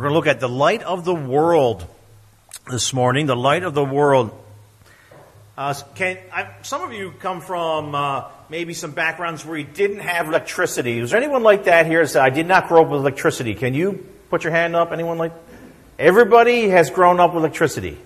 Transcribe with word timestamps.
We're 0.00 0.08
going 0.08 0.12
to 0.12 0.18
look 0.18 0.34
at 0.34 0.40
the 0.40 0.48
light 0.48 0.82
of 0.82 1.04
the 1.04 1.14
world 1.14 1.86
this 2.70 2.94
morning. 2.94 3.26
The 3.26 3.36
light 3.36 3.64
of 3.64 3.74
the 3.74 3.84
world. 3.84 4.32
Uh, 5.58 5.74
can 5.94 6.16
I, 6.32 6.48
some 6.62 6.80
of 6.80 6.94
you 6.94 7.12
come 7.20 7.42
from 7.42 7.94
uh, 7.94 8.24
maybe 8.48 8.72
some 8.72 8.92
backgrounds 8.92 9.44
where 9.44 9.58
you 9.58 9.66
didn't 9.66 9.98
have 9.98 10.26
electricity? 10.28 11.00
Is 11.00 11.10
there 11.10 11.20
anyone 11.20 11.42
like 11.42 11.64
that 11.64 11.84
here? 11.84 12.06
Say, 12.06 12.18
I 12.18 12.30
did 12.30 12.48
not 12.48 12.66
grow 12.66 12.80
up 12.80 12.88
with 12.88 13.02
electricity. 13.02 13.54
Can 13.54 13.74
you 13.74 14.06
put 14.30 14.42
your 14.42 14.54
hand 14.54 14.74
up? 14.74 14.90
Anyone 14.90 15.18
like? 15.18 15.32
Everybody 15.98 16.70
has 16.70 16.88
grown 16.88 17.20
up 17.20 17.34
with 17.34 17.44
electricity. 17.44 17.98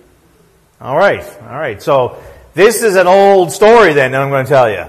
All 0.81 0.97
right, 0.97 1.23
all 1.43 1.57
right. 1.57 1.81
So 1.81 2.21
this 2.55 2.83
is 2.83 2.97
an 2.97 3.07
old 3.07 3.53
story. 3.53 3.93
Then 3.93 4.11
that 4.11 4.21
I'm 4.21 4.29
going 4.29 4.43
to 4.43 4.49
tell 4.49 4.69
you. 4.69 4.83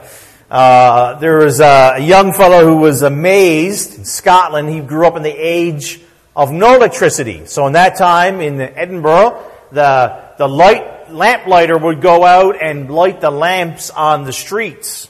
Uh, 0.51 1.21
there 1.21 1.39
was 1.39 1.61
a 1.61 1.99
young 2.01 2.33
fellow 2.33 2.67
who 2.67 2.79
was 2.79 3.03
amazed 3.03 3.97
in 3.97 4.05
Scotland. 4.05 4.69
He 4.71 4.81
grew 4.81 5.07
up 5.07 5.15
in 5.15 5.23
the 5.23 5.31
age 5.31 6.01
of 6.37 6.53
no 6.53 6.75
electricity. 6.77 7.47
So 7.47 7.67
in 7.67 7.73
that 7.73 7.97
time 7.97 8.43
in 8.43 8.61
Edinburgh, 8.61 9.43
the, 9.73 10.35
the 10.37 10.47
light, 10.47 11.11
lamplighter 11.11 11.79
would 11.79 12.03
go 12.03 12.25
out 12.25 12.63
and 12.63 12.91
light 12.91 13.23
the 13.23 13.31
lamps 13.31 13.89
on 13.89 14.25
the 14.25 14.35
streets. 14.35 15.09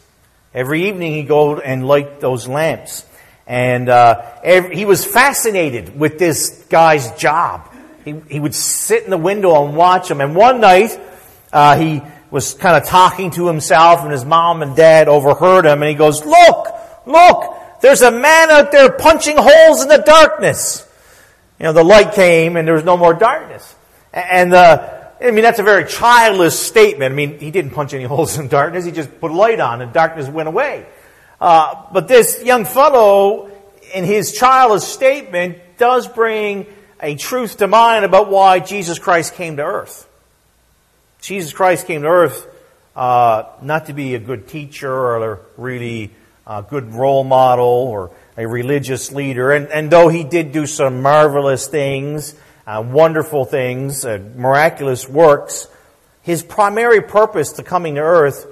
Every 0.55 0.89
evening 0.89 1.15
he'd 1.15 1.29
go 1.29 1.59
and 1.59 1.87
light 1.87 2.21
those 2.21 2.47
lamps. 2.47 3.05
And 3.45 3.89
uh, 3.89 4.23
every, 4.45 4.77
he 4.77 4.85
was 4.85 5.05
fascinated 5.05 5.99
with 5.99 6.19
this 6.19 6.65
guy's 6.69 7.11
job. 7.13 7.75
He, 8.05 8.15
he 8.31 8.39
would 8.39 8.55
sit 8.55 9.03
in 9.03 9.11
the 9.11 9.19
window 9.19 9.65
and 9.67 9.77
watch 9.77 10.09
him. 10.09 10.21
And 10.21 10.37
one 10.37 10.61
night, 10.61 10.99
uh, 11.53 11.77
he 11.77 12.03
was 12.31 12.55
kind 12.55 12.81
of 12.81 12.89
talking 12.89 13.33
to 13.33 13.49
himself, 13.49 14.01
and 14.03 14.13
his 14.13 14.25
mom 14.25 14.63
and 14.63 14.77
dad 14.77 15.09
overheard 15.09 15.67
him, 15.67 15.83
and 15.83 15.89
he 15.89 15.95
goes, 15.95 16.25
Look, 16.25 16.69
look, 17.05 17.81
there's 17.81 18.03
a 18.03 18.11
man 18.11 18.51
out 18.51 18.73
there 18.73 18.91
punching 18.93 19.37
holes 19.39 19.83
in 19.83 19.89
the 19.89 19.99
darkness. 19.99 20.86
You 21.59 21.65
know, 21.65 21.73
the 21.73 21.85
light 21.85 22.13
came 22.13 22.57
and 22.57 22.67
there 22.67 22.75
was 22.75 22.85
no 22.85 22.97
more 22.97 23.15
darkness. 23.15 23.75
And 24.13 24.53
uh, 24.53 25.07
I 25.21 25.31
mean, 25.31 25.43
that's 25.43 25.59
a 25.59 25.63
very 25.63 25.87
childless 25.87 26.59
statement. 26.59 27.13
I 27.13 27.15
mean, 27.15 27.39
he 27.39 27.51
didn't 27.51 27.71
punch 27.73 27.95
any 27.95 28.05
holes 28.15 28.39
in 28.39 28.49
darkness. 28.49 28.85
He 28.85 28.93
just 28.93 29.21
put 29.21 29.33
light 29.33 29.61
on 29.61 29.81
and 29.81 29.93
darkness 29.93 30.29
went 30.29 30.49
away. 30.49 30.87
Uh, 31.41 31.85
but 31.93 32.09
this 32.09 32.43
young 32.43 32.65
fellow, 32.65 33.51
in 33.95 34.05
his 34.05 34.33
childless 34.33 34.87
statement, 34.87 35.59
does 35.79 36.09
bring 36.09 36.67
a 37.01 37.15
truth 37.15 37.59
to 37.59 37.67
mind 37.67 38.05
about 38.05 38.31
why 38.31 38.59
Jesus 38.59 38.99
Christ 38.99 39.35
came 39.35 39.57
to 39.57 39.63
earth. 39.63 40.09
Jesus 41.21 41.53
Christ 41.53 41.87
came 41.87 42.03
to 42.03 42.09
earth 42.09 42.47
uh, 42.95 43.45
not 43.61 43.87
to 43.87 43.93
be 43.93 44.15
a 44.15 44.19
good 44.19 44.49
teacher 44.49 44.91
or 44.91 45.33
a 45.33 45.39
really 45.57 46.11
uh, 46.47 46.63
good 46.63 46.95
role 46.95 47.25
model 47.25 47.67
or 47.67 48.13
a 48.37 48.47
religious 48.47 49.13
leader. 49.13 49.53
And, 49.53 49.69
and 49.69 49.91
though 49.91 50.09
he 50.09 50.25
did 50.25 50.53
do 50.53 50.67
some 50.67 51.03
marvelous 51.03 51.67
things, 51.67 52.35
uh, 52.67 52.85
wonderful 52.87 53.45
things, 53.45 54.05
uh, 54.05 54.19
miraculous 54.35 55.09
works, 55.09 55.69
his 56.23 56.43
primary 56.43 57.01
purpose 57.01 57.53
to 57.53 57.63
coming 57.63 57.95
to 57.95 58.01
earth 58.01 58.47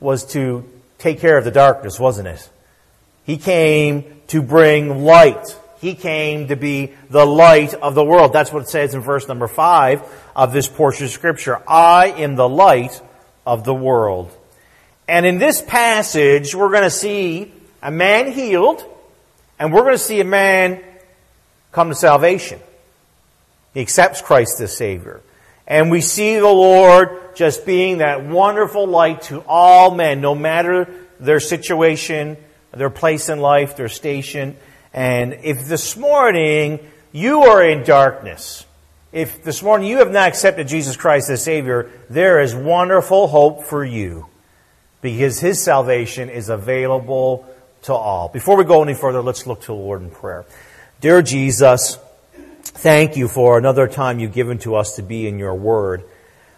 was 0.00 0.24
to 0.32 0.68
take 0.98 1.20
care 1.20 1.38
of 1.38 1.44
the 1.44 1.50
darkness, 1.50 2.00
wasn't 2.00 2.28
it? 2.28 2.50
He 3.24 3.36
came 3.36 4.20
to 4.28 4.42
bring 4.42 5.04
light. 5.04 5.56
He 5.80 5.94
came 5.94 6.48
to 6.48 6.56
be 6.56 6.92
the 7.08 7.24
light 7.24 7.74
of 7.74 7.94
the 7.94 8.04
world. 8.04 8.32
That's 8.32 8.52
what 8.52 8.62
it 8.62 8.68
says 8.68 8.94
in 8.94 9.00
verse 9.00 9.28
number 9.28 9.48
five 9.48 10.02
of 10.34 10.52
this 10.52 10.68
portion 10.68 11.06
of 11.06 11.12
scripture. 11.12 11.62
I 11.66 12.08
am 12.08 12.34
the 12.34 12.48
light 12.48 13.00
of 13.46 13.64
the 13.64 13.74
world. 13.74 14.36
And 15.08 15.24
in 15.24 15.38
this 15.38 15.62
passage, 15.62 16.54
we're 16.54 16.70
going 16.70 16.82
to 16.82 16.90
see 16.90 17.52
a 17.82 17.90
man 17.90 18.30
healed, 18.30 18.84
and 19.60 19.74
we're 19.74 19.82
going 19.82 19.94
to 19.94 19.98
see 19.98 20.20
a 20.20 20.24
man 20.24 20.82
come 21.70 21.90
to 21.90 21.94
salvation. 21.94 22.58
He 23.74 23.80
accepts 23.80 24.22
Christ 24.22 24.58
as 24.60 24.74
Savior. 24.74 25.20
And 25.66 25.90
we 25.90 26.00
see 26.00 26.36
the 26.36 26.48
Lord 26.48 27.36
just 27.36 27.66
being 27.66 27.98
that 27.98 28.24
wonderful 28.24 28.86
light 28.86 29.22
to 29.22 29.40
all 29.46 29.94
men, 29.94 30.22
no 30.22 30.34
matter 30.34 30.92
their 31.20 31.40
situation, 31.40 32.38
their 32.72 32.90
place 32.90 33.28
in 33.28 33.40
life, 33.40 33.76
their 33.76 33.90
station. 33.90 34.56
And 34.94 35.34
if 35.42 35.66
this 35.66 35.94
morning 35.94 36.80
you 37.12 37.42
are 37.42 37.62
in 37.62 37.84
darkness, 37.84 38.64
if 39.12 39.44
this 39.44 39.62
morning 39.62 39.88
you 39.88 39.98
have 39.98 40.10
not 40.10 40.28
accepted 40.28 40.68
Jesus 40.68 40.96
Christ 40.96 41.28
as 41.28 41.44
Savior, 41.44 41.90
there 42.08 42.40
is 42.40 42.54
wonderful 42.54 43.28
hope 43.28 43.64
for 43.64 43.84
you 43.84 44.26
because 45.02 45.38
His 45.38 45.62
salvation 45.62 46.30
is 46.30 46.48
available 46.48 47.46
to 47.82 47.94
all. 47.94 48.28
Before 48.28 48.56
we 48.56 48.64
go 48.64 48.82
any 48.82 48.94
further, 48.94 49.22
let's 49.22 49.46
look 49.46 49.60
to 49.62 49.68
the 49.68 49.74
Lord 49.74 50.02
in 50.02 50.10
prayer. 50.10 50.44
Dear 51.00 51.22
Jesus, 51.22 51.98
thank 52.62 53.16
you 53.16 53.26
for 53.26 53.56
another 53.58 53.88
time 53.88 54.20
you've 54.20 54.34
given 54.34 54.58
to 54.60 54.76
us 54.76 54.96
to 54.96 55.02
be 55.02 55.26
in 55.26 55.38
your 55.38 55.54
word. 55.54 56.04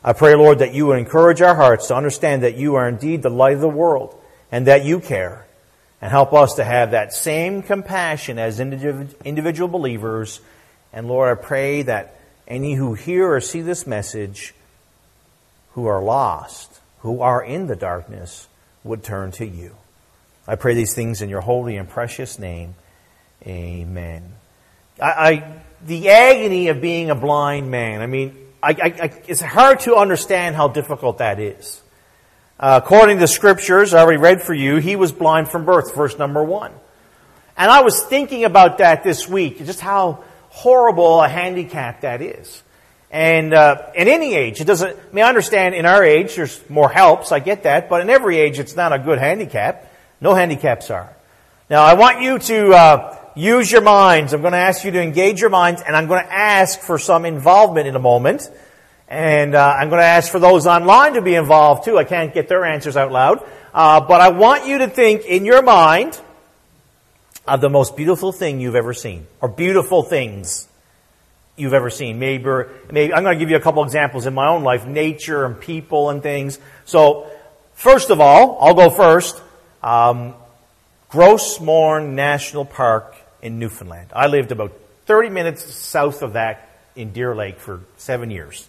I 0.02 0.14
pray, 0.14 0.34
Lord, 0.34 0.58
that 0.58 0.74
you 0.74 0.86
would 0.86 0.98
encourage 0.98 1.40
our 1.40 1.54
hearts 1.54 1.88
to 1.88 1.94
understand 1.94 2.42
that 2.42 2.56
you 2.56 2.74
are 2.74 2.88
indeed 2.88 3.22
the 3.22 3.30
light 3.30 3.54
of 3.54 3.60
the 3.60 3.68
world 3.68 4.20
and 4.50 4.66
that 4.66 4.84
you 4.84 4.98
care. 4.98 5.46
And 6.00 6.10
help 6.10 6.32
us 6.32 6.54
to 6.54 6.64
have 6.64 6.90
that 6.90 7.12
same 7.12 7.62
compassion 7.62 8.36
as 8.36 8.58
individual 8.58 9.68
believers. 9.68 10.40
And 10.92 11.06
Lord, 11.06 11.38
I 11.38 11.40
pray 11.40 11.82
that 11.82 12.18
any 12.48 12.74
who 12.74 12.94
hear 12.94 13.32
or 13.32 13.40
see 13.40 13.60
this 13.60 13.86
message 13.86 14.52
who 15.74 15.86
are 15.86 16.02
lost, 16.02 16.80
who 17.02 17.20
are 17.20 17.40
in 17.40 17.68
the 17.68 17.76
darkness, 17.76 18.48
would 18.82 19.04
turn 19.04 19.30
to 19.30 19.46
you. 19.46 19.76
I 20.46 20.56
pray 20.56 20.74
these 20.74 20.94
things 20.94 21.22
in 21.22 21.28
your 21.28 21.40
holy 21.40 21.76
and 21.76 21.88
precious 21.88 22.38
name. 22.38 22.74
Amen. 23.46 24.34
I, 25.00 25.10
I 25.10 25.62
the 25.86 26.10
agony 26.10 26.68
of 26.68 26.80
being 26.80 27.10
a 27.10 27.14
blind 27.14 27.70
man. 27.70 28.00
I 28.00 28.06
mean, 28.06 28.36
I, 28.62 28.70
I, 28.70 29.22
it's 29.26 29.40
hard 29.40 29.80
to 29.80 29.96
understand 29.96 30.54
how 30.54 30.68
difficult 30.68 31.18
that 31.18 31.40
is. 31.40 31.80
Uh, 32.58 32.80
according 32.82 33.16
to 33.16 33.20
the 33.20 33.28
scriptures, 33.28 33.92
I 33.92 34.00
already 34.00 34.18
read 34.18 34.42
for 34.42 34.54
you, 34.54 34.76
he 34.76 34.94
was 34.94 35.10
blind 35.10 35.48
from 35.48 35.64
birth, 35.64 35.94
verse 35.94 36.16
number 36.16 36.44
one. 36.44 36.72
And 37.56 37.70
I 37.70 37.82
was 37.82 38.00
thinking 38.04 38.44
about 38.44 38.78
that 38.78 39.02
this 39.02 39.28
week, 39.28 39.58
just 39.58 39.80
how 39.80 40.22
horrible 40.50 41.20
a 41.20 41.28
handicap 41.28 42.02
that 42.02 42.22
is. 42.22 42.62
And 43.10 43.52
uh, 43.52 43.90
in 43.94 44.08
any 44.08 44.34
age, 44.34 44.60
it 44.60 44.64
doesn't. 44.64 44.96
I 44.96 45.12
mean, 45.12 45.24
I 45.24 45.28
understand 45.28 45.74
in 45.74 45.84
our 45.84 46.02
age 46.02 46.36
there's 46.36 46.58
more 46.70 46.88
helps. 46.88 47.30
I 47.30 47.40
get 47.40 47.64
that, 47.64 47.90
but 47.90 48.00
in 48.00 48.08
every 48.08 48.38
age, 48.38 48.58
it's 48.58 48.74
not 48.74 48.92
a 48.92 48.98
good 48.98 49.18
handicap. 49.18 49.91
No 50.22 50.34
handicaps 50.34 50.88
are. 50.88 51.16
Now, 51.68 51.82
I 51.82 51.94
want 51.94 52.22
you 52.22 52.38
to 52.38 52.68
uh, 52.70 53.18
use 53.34 53.72
your 53.72 53.80
minds. 53.80 54.32
I'm 54.32 54.40
going 54.40 54.52
to 54.52 54.58
ask 54.58 54.84
you 54.84 54.92
to 54.92 55.02
engage 55.02 55.40
your 55.40 55.50
minds, 55.50 55.82
and 55.82 55.96
I'm 55.96 56.06
going 56.06 56.24
to 56.24 56.32
ask 56.32 56.78
for 56.78 56.96
some 56.96 57.24
involvement 57.24 57.88
in 57.88 57.96
a 57.96 57.98
moment. 57.98 58.48
And 59.08 59.56
uh, 59.56 59.74
I'm 59.76 59.88
going 59.88 60.00
to 60.00 60.06
ask 60.06 60.30
for 60.30 60.38
those 60.38 60.64
online 60.68 61.14
to 61.14 61.22
be 61.22 61.34
involved 61.34 61.84
too. 61.86 61.98
I 61.98 62.04
can't 62.04 62.32
get 62.32 62.46
their 62.46 62.64
answers 62.64 62.96
out 62.96 63.10
loud. 63.10 63.44
Uh, 63.74 64.00
but 64.00 64.20
I 64.20 64.28
want 64.28 64.64
you 64.64 64.78
to 64.78 64.88
think 64.88 65.24
in 65.24 65.44
your 65.44 65.60
mind 65.60 66.20
of 67.48 67.60
the 67.60 67.68
most 67.68 67.96
beautiful 67.96 68.30
thing 68.30 68.60
you've 68.60 68.76
ever 68.76 68.94
seen, 68.94 69.26
or 69.40 69.48
beautiful 69.48 70.04
things 70.04 70.68
you've 71.56 71.74
ever 71.74 71.90
seen. 71.90 72.20
Maybe, 72.20 72.44
maybe 72.92 73.12
I'm 73.12 73.24
going 73.24 73.36
to 73.36 73.40
give 73.40 73.50
you 73.50 73.56
a 73.56 73.60
couple 73.60 73.82
examples 73.82 74.26
in 74.26 74.34
my 74.34 74.46
own 74.46 74.62
life, 74.62 74.86
nature 74.86 75.44
and 75.44 75.60
people 75.60 76.10
and 76.10 76.22
things. 76.22 76.60
So, 76.84 77.28
first 77.74 78.10
of 78.10 78.20
all, 78.20 78.58
I'll 78.60 78.74
go 78.74 78.88
first. 78.88 79.42
Um, 79.82 80.34
Gros 81.08 81.60
Morne 81.60 82.14
National 82.14 82.64
Park 82.64 83.16
in 83.42 83.58
Newfoundland. 83.58 84.10
I 84.14 84.28
lived 84.28 84.52
about 84.52 84.72
30 85.06 85.28
minutes 85.30 85.74
south 85.74 86.22
of 86.22 86.34
that 86.34 86.68
in 86.94 87.12
Deer 87.12 87.34
Lake 87.34 87.58
for 87.58 87.80
seven 87.96 88.30
years. 88.30 88.68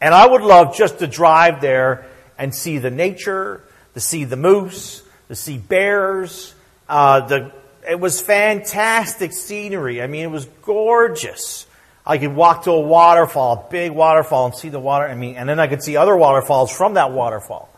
And 0.00 0.14
I 0.14 0.26
would 0.26 0.42
love 0.42 0.76
just 0.76 0.98
to 1.00 1.06
drive 1.06 1.60
there 1.60 2.06
and 2.38 2.54
see 2.54 2.78
the 2.78 2.90
nature, 2.90 3.62
to 3.94 4.00
see 4.00 4.24
the 4.24 4.36
moose, 4.36 5.02
to 5.28 5.34
see 5.34 5.58
bears. 5.58 6.54
Uh, 6.88 7.26
the, 7.26 7.52
it 7.88 7.98
was 7.98 8.20
fantastic 8.20 9.32
scenery. 9.32 10.02
I 10.02 10.06
mean, 10.06 10.24
it 10.24 10.30
was 10.30 10.46
gorgeous. 10.62 11.66
I 12.06 12.18
could 12.18 12.34
walk 12.34 12.64
to 12.64 12.70
a 12.70 12.80
waterfall, 12.80 13.66
a 13.66 13.70
big 13.70 13.92
waterfall, 13.92 14.46
and 14.46 14.54
see 14.54 14.68
the 14.68 14.80
water. 14.80 15.06
I 15.06 15.14
mean, 15.14 15.36
and 15.36 15.48
then 15.48 15.60
I 15.60 15.66
could 15.66 15.82
see 15.82 15.96
other 15.96 16.16
waterfalls 16.16 16.72
from 16.72 16.94
that 16.94 17.12
waterfall. 17.12 17.68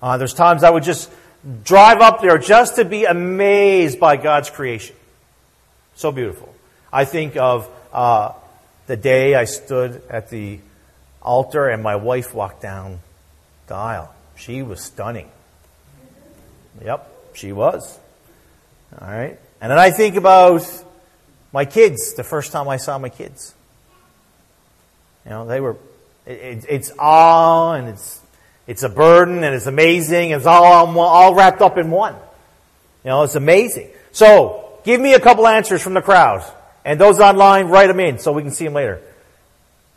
Uh, 0.00 0.18
there's 0.18 0.34
times 0.34 0.62
I 0.62 0.70
would 0.70 0.82
just 0.82 1.10
drive 1.64 2.00
up 2.00 2.20
there 2.20 2.38
just 2.38 2.76
to 2.76 2.84
be 2.84 3.04
amazed 3.04 4.00
by 4.00 4.16
God's 4.16 4.50
creation. 4.50 4.96
So 5.94 6.12
beautiful. 6.12 6.54
I 6.92 7.04
think 7.04 7.36
of 7.36 7.68
uh, 7.92 8.32
the 8.86 8.96
day 8.96 9.34
I 9.34 9.44
stood 9.44 10.02
at 10.10 10.30
the 10.30 10.60
altar 11.22 11.68
and 11.68 11.82
my 11.82 11.96
wife 11.96 12.34
walked 12.34 12.62
down 12.62 13.00
the 13.66 13.74
aisle. 13.74 14.14
She 14.36 14.62
was 14.62 14.80
stunning. 14.80 15.30
Yep, 16.84 17.34
she 17.34 17.52
was. 17.52 17.98
All 19.00 19.08
right. 19.08 19.38
And 19.60 19.70
then 19.70 19.78
I 19.78 19.90
think 19.90 20.16
about 20.16 20.62
my 21.52 21.64
kids, 21.64 22.14
the 22.14 22.24
first 22.24 22.52
time 22.52 22.68
I 22.68 22.76
saw 22.76 22.98
my 22.98 23.08
kids. 23.08 23.54
You 25.24 25.30
know, 25.30 25.46
they 25.46 25.60
were, 25.60 25.76
it, 26.26 26.66
it's 26.68 26.92
awe 26.98 27.72
and 27.72 27.88
it's 27.88 28.20
it's 28.66 28.82
a 28.82 28.88
burden 28.88 29.44
and 29.44 29.54
it's 29.54 29.66
amazing. 29.66 30.32
And 30.32 30.40
it's 30.40 30.46
all, 30.46 30.98
all 30.98 31.34
wrapped 31.34 31.60
up 31.60 31.78
in 31.78 31.90
one. 31.90 32.14
You 33.04 33.10
know, 33.10 33.22
it's 33.22 33.36
amazing. 33.36 33.88
So, 34.12 34.80
give 34.84 35.00
me 35.00 35.14
a 35.14 35.20
couple 35.20 35.46
answers 35.46 35.82
from 35.82 35.94
the 35.94 36.02
crowd. 36.02 36.44
And 36.84 37.00
those 37.00 37.20
online, 37.20 37.66
write 37.66 37.88
them 37.88 38.00
in 38.00 38.18
so 38.18 38.32
we 38.32 38.42
can 38.42 38.50
see 38.50 38.64
them 38.64 38.74
later. 38.74 39.00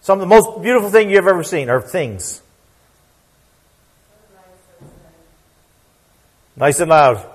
Some 0.02 0.20
of 0.20 0.22
the 0.22 0.36
most 0.36 0.62
beautiful 0.62 0.90
thing 0.90 1.10
you've 1.10 1.28
ever 1.28 1.44
seen, 1.44 1.70
are 1.70 1.82
things. 1.82 2.42
Nice 6.56 6.80
and 6.80 6.90
loud. 6.90 7.26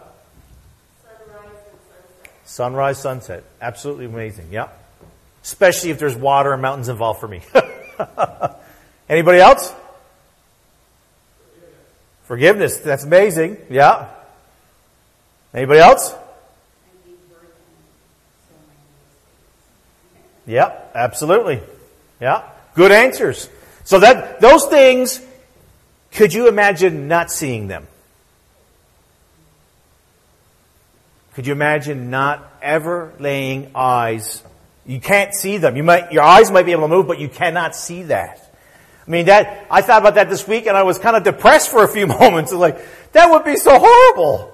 Sunrise, 2.44 3.00
sunset. 3.00 3.42
Absolutely 3.60 4.04
amazing. 4.04 4.48
Yeah. 4.52 4.68
Especially 5.42 5.90
if 5.90 5.98
there's 5.98 6.14
water 6.14 6.52
and 6.52 6.62
mountains 6.62 6.88
involved 6.88 7.20
for 7.20 7.28
me. 7.28 7.42
Anybody 9.08 9.38
else? 9.40 9.72
Forgiveness. 12.24 12.78
That's 12.78 13.04
amazing. 13.04 13.58
Yeah. 13.70 14.08
Anybody 15.52 15.80
else? 15.80 16.14
Yeah, 20.46 20.78
absolutely. 20.94 21.60
Yeah. 22.20 22.42
Good 22.74 22.92
answers. 22.92 23.48
So 23.84 24.00
that, 24.00 24.40
those 24.40 24.66
things, 24.66 25.20
could 26.12 26.32
you 26.32 26.48
imagine 26.48 27.08
not 27.08 27.30
seeing 27.30 27.68
them? 27.68 27.86
Could 31.34 31.46
you 31.46 31.52
imagine 31.52 32.10
not 32.10 32.48
ever 32.62 33.12
laying 33.18 33.70
eyes? 33.74 34.42
You 34.86 35.00
can't 35.00 35.34
see 35.34 35.58
them. 35.58 35.76
You 35.76 35.82
might, 35.82 36.12
your 36.12 36.22
eyes 36.22 36.50
might 36.50 36.64
be 36.64 36.72
able 36.72 36.82
to 36.82 36.88
move, 36.88 37.06
but 37.06 37.18
you 37.18 37.28
cannot 37.28 37.74
see 37.74 38.04
that. 38.04 38.43
I 39.06 39.10
mean, 39.10 39.26
that, 39.26 39.66
I 39.70 39.82
thought 39.82 40.00
about 40.00 40.14
that 40.14 40.30
this 40.30 40.48
week 40.48 40.66
and 40.66 40.76
I 40.76 40.82
was 40.82 40.98
kind 40.98 41.16
of 41.16 41.24
depressed 41.24 41.70
for 41.70 41.84
a 41.84 41.88
few 41.88 42.06
moments. 42.20 42.52
Like, 42.52 42.78
that 43.12 43.30
would 43.30 43.44
be 43.44 43.56
so 43.56 43.78
horrible. 43.78 44.52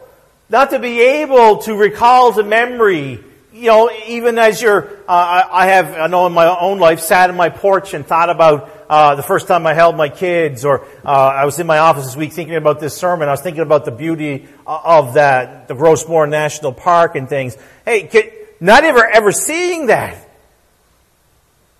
Not 0.48 0.70
to 0.70 0.78
be 0.80 1.00
able 1.00 1.58
to 1.58 1.76
recall 1.76 2.32
to 2.32 2.42
memory, 2.42 3.22
you 3.52 3.66
know, 3.66 3.90
even 4.06 4.38
as 4.38 4.60
you're, 4.60 4.88
uh, 5.08 5.42
I 5.50 5.66
have, 5.66 5.92
I 5.94 6.06
know 6.08 6.26
in 6.26 6.32
my 6.32 6.46
own 6.46 6.78
life, 6.78 7.00
sat 7.00 7.30
in 7.30 7.36
my 7.36 7.50
porch 7.50 7.94
and 7.94 8.04
thought 8.04 8.30
about 8.30 8.68
uh, 8.88 9.14
the 9.14 9.22
first 9.22 9.46
time 9.46 9.66
I 9.66 9.74
held 9.74 9.96
my 9.96 10.08
kids, 10.08 10.64
or 10.64 10.84
uh, 11.04 11.08
I 11.08 11.44
was 11.44 11.60
in 11.60 11.66
my 11.66 11.78
office 11.78 12.06
this 12.06 12.16
week 12.16 12.32
thinking 12.32 12.56
about 12.56 12.80
this 12.80 12.96
sermon. 12.96 13.28
I 13.28 13.32
was 13.32 13.40
thinking 13.40 13.62
about 13.62 13.84
the 13.84 13.92
beauty 13.92 14.48
of 14.66 15.14
that, 15.14 15.68
the 15.68 15.74
Gros 15.74 16.08
Morne 16.08 16.30
National 16.30 16.72
Park 16.72 17.14
and 17.14 17.28
things. 17.28 17.56
Hey, 17.84 18.08
kid, 18.08 18.32
not 18.58 18.82
ever 18.82 19.06
ever 19.06 19.30
seeing 19.30 19.86
that. 19.86 20.29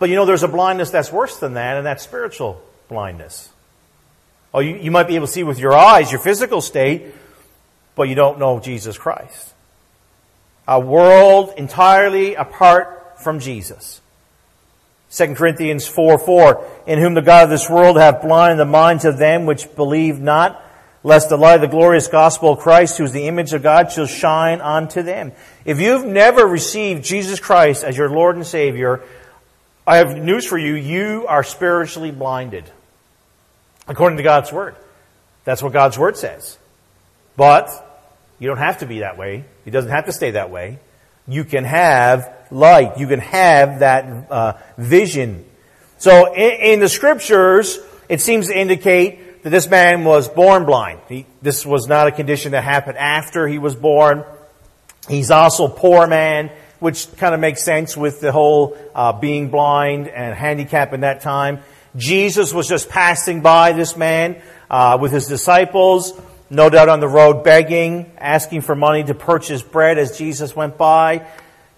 But 0.01 0.09
you 0.09 0.17
know, 0.17 0.25
there's 0.25 0.43
a 0.43 0.49
blindness 0.49 0.91
that's 0.91 1.13
worse 1.13 1.39
than 1.39 1.55
that, 1.55 1.77
and 1.77 1.87
that's 1.87 2.03
spiritual 2.03 2.61
blindness. 2.89 3.51
Oh, 4.53 4.59
you, 4.59 4.75
you 4.77 4.91
might 4.91 5.07
be 5.07 5.15
able 5.15 5.27
to 5.27 5.33
see 5.33 5.45
with 5.45 5.61
your 5.61 5.77
eyes, 5.77 6.11
your 6.11 6.21
physical 6.21 6.61
state, 6.63 7.15
but 7.95 8.09
you 8.09 8.15
don't 8.15 8.39
know 8.39 8.59
Jesus 8.59 8.97
Christ. 8.99 9.53
A 10.67 10.81
world 10.81 11.53
entirely 11.57 12.35
apart 12.35 13.21
from 13.21 13.41
Jesus. 13.41 14.01
2 15.13 15.35
Corinthians 15.35 15.87
4 15.87 16.19
4, 16.19 16.67
in 16.87 16.99
whom 16.99 17.13
the 17.13 17.21
God 17.21 17.45
of 17.45 17.51
this 17.51 17.69
world 17.69 17.99
hath 17.99 18.23
blinded 18.23 18.59
the 18.59 18.65
minds 18.65 19.05
of 19.05 19.19
them 19.19 19.45
which 19.45 19.75
believe 19.77 20.19
not, 20.19 20.65
lest 21.03 21.29
the 21.29 21.37
light 21.37 21.57
of 21.57 21.61
the 21.61 21.67
glorious 21.69 22.09
gospel 22.09 22.53
of 22.53 22.61
Christ, 22.61 22.97
who 22.97 23.05
is 23.05 23.13
the 23.13 23.27
image 23.27 23.53
of 23.53 23.63
God, 23.63 23.93
shall 23.93 24.07
shine 24.07 24.63
unto 24.63 25.03
them. 25.03 25.33
If 25.67 25.79
you've 25.79 26.07
never 26.07 26.47
received 26.47 27.05
Jesus 27.05 27.39
Christ 27.39 27.85
as 27.85 27.99
your 27.99 28.09
Lord 28.09 28.37
and 28.37 28.47
Savior, 28.47 29.03
I 29.91 29.97
have 29.97 30.17
news 30.17 30.47
for 30.47 30.57
you. 30.57 30.75
You 30.75 31.27
are 31.27 31.43
spiritually 31.43 32.13
blinded. 32.13 32.65
According 33.89 34.19
to 34.19 34.23
God's 34.23 34.53
Word. 34.53 34.77
That's 35.45 35.63
what 35.63 35.73
God's 35.73 35.99
Word 35.99 36.17
says. 36.17 36.59
But 37.37 37.69
you 38.39 38.47
don't 38.47 38.59
have 38.59 38.79
to 38.79 38.87
be 38.87 39.01
that 39.01 39.19
way. 39.19 39.45
It 39.67 39.73
doesn't 39.73 39.91
have 39.91 40.07
to 40.07 40.13
stay 40.13 40.33
that 40.33 40.51
way 40.51 40.79
you 41.31 41.45
can 41.45 41.65
have 41.65 42.35
light. 42.51 42.99
You 42.99 43.07
can 43.07 43.21
have 43.21 43.81
that 43.81 44.31
uh, 44.31 44.53
vision. 44.77 45.45
So 45.99 46.35
in, 46.35 46.73
in, 46.73 46.81
the 46.81 46.89
scriptures, 46.89 47.79
it 48.09 48.21
seems 48.21 48.49
to 48.49 48.59
indicate 48.59 49.45
that 49.45 49.51
this 49.51 49.69
man 49.69 50.05
was 50.05 50.29
born 50.29 50.65
blind. 50.65 51.01
He, 51.09 51.27
this 51.41 51.65
was 51.65 51.87
not 51.87 52.09
a 52.09 52.13
condition 52.13 52.53
that 52.53 52.65
happened 52.65 52.99
after 52.99 53.47
he 53.47 53.59
was 53.59 53.77
born. 53.77 54.25
He's 55.09 55.31
also 55.31 55.69
poor 55.69 56.07
man, 56.07 56.51
which 56.81 57.07
kind 57.17 57.35
of 57.35 57.41
makes 57.41 57.63
sense 57.63 57.97
with 57.97 58.21
the 58.21 58.33
whole 58.33 58.77
uh, 58.95 59.13
being 59.13 59.51
blind 59.51 60.09
and 60.09 60.35
handicap 60.35 60.93
in 60.93 61.01
that 61.01 61.21
time. 61.21 61.61
Jesus 61.97 62.53
was 62.53 62.69
just 62.69 62.89
passing 62.89 63.41
by 63.41 63.73
this 63.73 63.97
man 63.97 64.41
uh, 64.69 64.99
with 65.01 65.13
his 65.13 65.27
disciples 65.29 66.13
no 66.51 66.69
doubt 66.69 66.89
on 66.89 66.99
the 66.99 67.09
road 67.09 67.45
begging, 67.45 68.11
asking 68.19 68.63
for 68.63 68.75
money 68.75 69.05
to 69.05 69.15
purchase 69.15 69.63
bread 69.63 69.99
as 69.99 70.19
Jesus 70.19 70.55
went 70.55 70.77
by. 70.77 71.27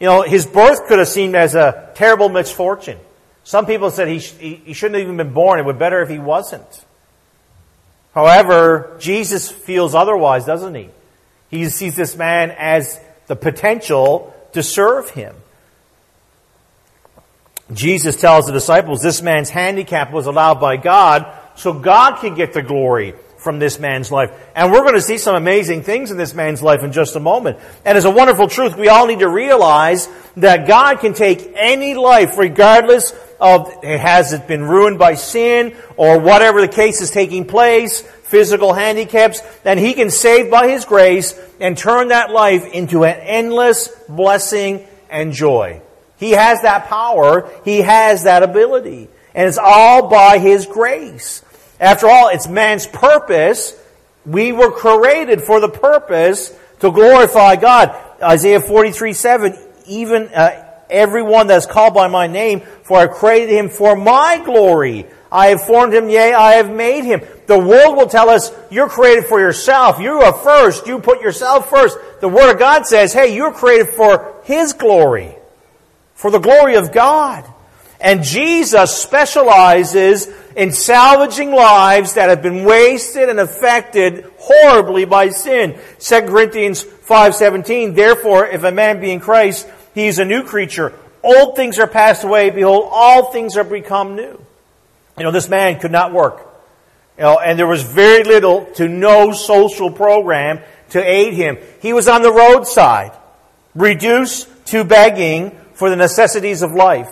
You 0.01 0.07
know, 0.07 0.23
his 0.23 0.47
birth 0.47 0.87
could 0.89 0.99
have 0.99 1.09
seemed 1.09 1.37
as 1.37 1.55
a 1.55 1.91
terrible 1.95 2.31
misfortune. 2.31 2.99
Some 3.45 3.67
people 3.67 3.91
said 3.91 4.09
he, 4.09 4.21
sh- 4.21 4.33
he 4.33 4.73
shouldn't 4.73 4.99
have 4.99 5.03
even 5.05 5.19
been 5.19 5.35
born. 5.35 5.61
It 5.61 5.67
would 5.67 5.77
be 5.77 5.79
better 5.79 6.01
if 6.03 6.09
he 6.09 6.19
wasn't. 6.19 6.85
However, 8.15 8.97
Jesus 8.99 9.51
feels 9.51 9.95
otherwise, 9.95 10.47
doesn't 10.47 10.75
he? 10.75 10.89
He 11.51 11.69
sees 11.69 11.95
this 11.95 12.17
man 12.17 12.51
as 12.51 12.99
the 13.27 13.37
potential 13.37 14.32
to 14.53 14.63
serve 14.63 15.11
him. 15.11 15.35
Jesus 17.73 18.17
tells 18.17 18.47
the 18.47 18.53
disciples 18.53 19.03
this 19.03 19.23
man's 19.23 19.51
handicap 19.51 20.13
was 20.13 20.27
allowed 20.27 20.61
by 20.61 20.77
God 20.77 21.27
so 21.55 21.73
God 21.73 22.21
can 22.21 22.35
get 22.35 22.53
the 22.53 22.63
glory 22.63 23.15
from 23.39 23.59
this 23.59 23.79
man's 23.79 24.13
life. 24.13 24.31
And 24.55 24.71
we're 24.71 24.83
going 24.83 24.95
to 24.95 25.03
see 25.03 25.19
some 25.19 25.35
amazing 25.35 25.83
things 25.83 26.11
in 26.11 26.17
this 26.17 26.33
man's 26.33 26.63
life 26.63 26.83
in 26.83 26.93
just 26.93 27.17
a 27.17 27.21
moment. 27.21 27.59
And 27.85 27.99
as 27.99 28.05
a 28.05 28.11
wonderful 28.11 28.49
truth, 28.49 28.77
we 28.77 28.89
all 28.89 29.07
need 29.07 29.19
to 29.19 29.29
realize 29.29 30.09
that 30.37 30.69
God 30.69 31.01
can 31.01 31.13
take 31.13 31.53
any 31.57 31.95
life, 31.95 32.39
regardless 32.39 33.13
of 33.41 33.83
has 33.83 34.33
it 34.33 34.47
been 34.47 34.63
ruined 34.63 34.99
by 34.99 35.15
sin 35.17 35.75
or 35.97 36.21
whatever 36.21 36.61
the 36.61 36.69
case 36.69 37.01
is 37.01 37.11
taking 37.11 37.45
place, 37.45 38.03
physical 38.33 38.73
handicaps, 38.73 39.43
and 39.63 39.79
He 39.79 39.93
can 39.93 40.11
save 40.11 40.51
by 40.51 40.69
His 40.69 40.87
grace 40.87 41.39
and 41.61 41.77
turn 41.77 42.09
that 42.09 42.31
life 42.31 42.67
into 42.73 43.05
an 43.05 43.21
endless 43.21 43.89
blessing 44.09 44.85
and 45.11 45.35
joy. 45.35 45.83
He 46.17 46.31
has 46.31 46.63
that 46.63 46.87
power. 46.87 47.51
He 47.65 47.83
has 47.83 48.25
that 48.25 48.43
ability. 48.43 49.09
And 49.35 49.49
it's 49.49 49.59
all 49.59 50.09
by 50.09 50.39
His 50.39 50.67
grace. 50.67 51.45
After 51.79 52.09
all, 52.09 52.31
it's 52.31 52.49
man's 52.49 52.87
purpose. 52.87 53.79
We 54.25 54.53
were 54.53 54.71
created 54.71 55.43
for 55.43 55.61
the 55.61 55.69
purpose 55.69 56.57
to 56.81 56.91
glorify 56.91 57.57
God. 57.57 57.95
Isaiah 58.23 58.61
43, 58.61 59.13
7, 59.13 59.59
even 59.87 60.29
uh, 60.29 60.65
everyone 60.89 61.49
that 61.49 61.59
is 61.59 61.67
called 61.67 61.93
by 61.93 62.09
my 62.09 62.29
name, 62.29 62.61
for 62.85 62.99
I 62.99 63.09
created 63.09 63.51
him 63.51 63.69
for 63.69 63.95
my 63.95 64.41
glory. 64.43 65.07
I 65.33 65.49
have 65.49 65.67
formed 65.67 65.95
him, 65.95 66.11
yea, 66.11 66.35
I 66.35 66.53
have 66.53 66.71
made 66.71 67.05
him. 67.05 67.23
The 67.47 67.59
world 67.59 67.97
will 67.97 68.07
tell 68.07 68.29
us, 68.29 68.53
you're 68.71 68.89
created 68.89 69.25
for 69.25 69.41
yourself. 69.41 69.99
You 69.99 70.21
are 70.21 70.33
first. 70.33 70.87
You 70.87 70.99
put 70.99 71.23
yourself 71.23 71.71
first. 71.71 71.97
The 72.21 72.29
Word 72.29 72.53
of 72.53 72.59
God 72.59 72.87
says, 72.87 73.15
hey, 73.15 73.35
you're 73.35 73.53
created 73.53 73.89
for 73.89 74.37
His 74.45 74.75
glory. 74.75 75.35
For 76.15 76.31
the 76.31 76.39
glory 76.39 76.77
of 76.77 76.93
God. 76.93 77.45
And 77.99 78.25
Jesus 78.25 78.97
specializes 78.97 80.29
in 80.57 80.73
salvaging 80.73 81.53
lives 81.53 82.15
that 82.15 82.29
have 82.29 82.43
been 82.43 82.65
wasted 82.65 83.29
and 83.29 83.41
affected 83.41 84.31
horribly 84.39 85.05
by 85.05 85.31
sin. 85.31 85.79
2 86.01 86.23
Corinthians 86.23 86.83
5:17 86.85 87.95
Therefore 87.95 88.47
if 88.47 88.65
a 88.65 88.73
man 88.73 89.01
be 89.01 89.13
in 89.13 89.21
Christ 89.21 89.69
he 89.95 90.09
is 90.09 90.19
a 90.19 90.25
new 90.25 90.43
creature 90.43 90.93
old 91.23 91.55
things 91.55 91.79
are 91.79 91.87
passed 91.87 92.25
away 92.25 92.51
behold 92.51 92.89
all 92.91 93.31
things 93.31 93.57
are 93.57 93.65
become 93.65 94.17
new. 94.17 94.45
You 95.19 95.25
know 95.25 95.31
this 95.31 95.49
man 95.49 95.79
could 95.81 95.93
not 95.93 96.13
work. 96.13 96.49
You 97.19 97.25
know, 97.25 97.39
and 97.39 97.59
there 97.59 97.67
was 97.67 97.83
very 97.83 98.25
little 98.25 98.67
to 98.77 98.89
no 98.89 99.33
social 99.33 99.91
program 99.91 100.61
to 100.91 101.03
aid 101.03 101.35
him. 101.35 101.59
He 101.81 101.93
was 101.93 102.09
on 102.09 102.23
the 102.23 102.33
roadside, 102.33 103.13
reduced 103.75 104.49
to 104.67 104.85
begging 104.85 105.59
for 105.75 105.91
the 105.91 105.97
necessities 105.97 106.63
of 106.63 106.73
life. 106.73 107.11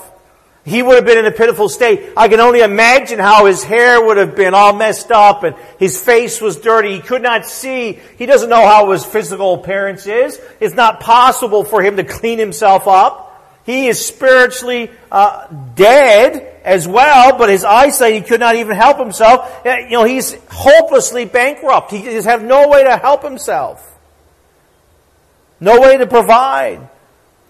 He 0.64 0.82
would 0.82 0.96
have 0.96 1.06
been 1.06 1.18
in 1.18 1.26
a 1.26 1.30
pitiful 1.30 1.68
state. 1.68 2.12
I 2.16 2.28
can 2.28 2.38
only 2.38 2.60
imagine 2.60 3.18
how 3.18 3.46
his 3.46 3.64
hair 3.64 4.04
would 4.04 4.18
have 4.18 4.36
been 4.36 4.52
all 4.52 4.74
messed 4.74 5.10
up 5.10 5.42
and 5.42 5.56
his 5.78 6.00
face 6.00 6.40
was 6.40 6.58
dirty. 6.58 6.96
He 6.96 7.00
could 7.00 7.22
not 7.22 7.46
see. 7.46 7.98
He 8.18 8.26
doesn't 8.26 8.50
know 8.50 8.66
how 8.66 8.90
his 8.90 9.04
physical 9.04 9.54
appearance 9.54 10.06
is. 10.06 10.38
It's 10.60 10.74
not 10.74 11.00
possible 11.00 11.64
for 11.64 11.82
him 11.82 11.96
to 11.96 12.04
clean 12.04 12.38
himself 12.38 12.86
up. 12.86 13.29
He 13.64 13.86
is 13.86 14.04
spiritually 14.04 14.90
uh, 15.10 15.46
dead 15.74 16.60
as 16.64 16.86
well, 16.86 17.38
but 17.38 17.48
his 17.48 17.64
eyesight, 17.64 18.14
he 18.14 18.20
could 18.20 18.40
not 18.40 18.56
even 18.56 18.76
help 18.76 18.98
himself. 18.98 19.62
You 19.64 19.90
know, 19.90 20.04
he's 20.04 20.36
hopelessly 20.50 21.24
bankrupt. 21.24 21.90
He 21.90 22.02
has 22.02 22.26
no 22.42 22.68
way 22.68 22.84
to 22.84 22.96
help 22.96 23.22
himself. 23.22 23.86
No 25.60 25.80
way 25.80 25.96
to 25.98 26.06
provide. 26.06 26.89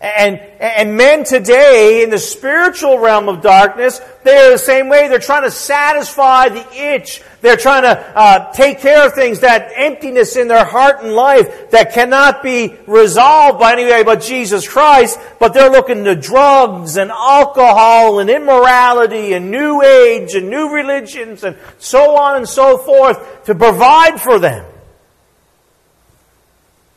And, 0.02 0.40
and 0.60 0.96
men 0.96 1.24
today 1.24 2.02
in 2.02 2.08
the 2.08 2.18
spiritual 2.18 2.98
realm 2.98 3.28
of 3.28 3.42
darkness, 3.42 4.00
they 4.24 4.34
are 4.34 4.50
the 4.52 4.58
same 4.58 4.88
way. 4.88 5.08
They're 5.08 5.18
trying 5.18 5.42
to 5.42 5.50
satisfy 5.50 6.48
the 6.48 6.66
itch. 6.74 7.20
They're 7.42 7.58
trying 7.58 7.82
to 7.82 7.98
uh, 8.16 8.50
take 8.52 8.80
care 8.80 9.06
of 9.06 9.12
things, 9.12 9.40
that 9.40 9.70
emptiness 9.76 10.36
in 10.36 10.48
their 10.48 10.64
heart 10.64 11.02
and 11.02 11.12
life 11.12 11.70
that 11.72 11.92
cannot 11.92 12.42
be 12.42 12.76
resolved 12.86 13.58
by 13.58 13.74
anybody 13.74 14.02
but 14.02 14.22
Jesus 14.22 14.66
Christ. 14.66 15.20
But 15.38 15.52
they're 15.52 15.70
looking 15.70 16.04
to 16.04 16.14
drugs 16.14 16.96
and 16.96 17.10
alcohol 17.10 18.20
and 18.20 18.30
immorality 18.30 19.34
and 19.34 19.50
new 19.50 19.82
age 19.82 20.34
and 20.34 20.48
new 20.48 20.74
religions 20.74 21.44
and 21.44 21.58
so 21.78 22.16
on 22.16 22.38
and 22.38 22.48
so 22.48 22.78
forth 22.78 23.44
to 23.44 23.54
provide 23.54 24.18
for 24.18 24.38
them. 24.38 24.64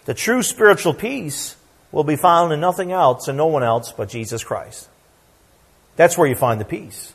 The 0.06 0.14
true 0.14 0.42
spiritual 0.42 0.94
peace 0.94 1.58
will 1.94 2.04
be 2.04 2.16
found 2.18 2.52
in 2.52 2.60
nothing 2.60 2.92
else 2.92 3.30
and 3.30 3.38
no 3.38 3.46
one 3.46 3.64
else 3.64 3.94
but 3.94 4.10
Jesus 4.10 4.44
Christ. 4.44 4.90
That's 5.96 6.18
where 6.18 6.28
you 6.28 6.36
find 6.36 6.60
the 6.60 6.66
peace. 6.66 7.14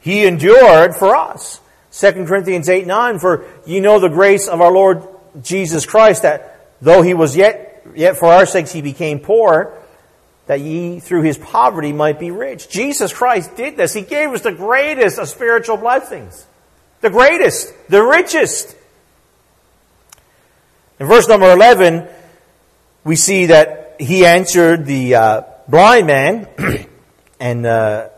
He 0.00 0.26
endured 0.26 0.94
for 0.94 1.16
us. 1.16 1.60
2 1.92 2.26
Corinthians 2.26 2.68
8 2.68 2.86
9, 2.86 3.18
for 3.18 3.46
you 3.66 3.80
know 3.80 3.98
the 3.98 4.08
grace 4.08 4.48
of 4.48 4.60
our 4.60 4.70
Lord 4.70 5.02
Jesus 5.42 5.86
Christ, 5.86 6.22
that 6.22 6.60
though 6.80 7.00
he 7.00 7.14
was 7.14 7.34
yet, 7.34 7.86
yet 7.94 8.18
for 8.18 8.26
our 8.26 8.44
sakes 8.44 8.70
he 8.70 8.82
became 8.82 9.18
poor, 9.18 9.72
that 10.46 10.60
ye 10.60 11.00
through 11.00 11.22
his 11.22 11.38
poverty 11.38 11.92
might 11.92 12.20
be 12.20 12.30
rich. 12.30 12.68
Jesus 12.68 13.14
Christ 13.14 13.56
did 13.56 13.78
this. 13.78 13.94
He 13.94 14.02
gave 14.02 14.28
us 14.28 14.42
the 14.42 14.52
greatest 14.52 15.18
of 15.18 15.28
spiritual 15.28 15.78
blessings. 15.78 16.46
The 17.00 17.10
greatest, 17.10 17.72
the 17.88 18.02
richest. 18.02 18.76
In 21.00 21.06
verse 21.06 21.28
number 21.28 21.50
11, 21.50 22.06
we 23.04 23.16
see 23.16 23.46
that 23.46 23.85
he 23.98 24.26
answered 24.26 24.86
the 24.86 25.14
uh, 25.14 25.42
blind 25.68 26.06
man, 26.06 26.48
and 27.40 27.66
uh, 27.66 28.08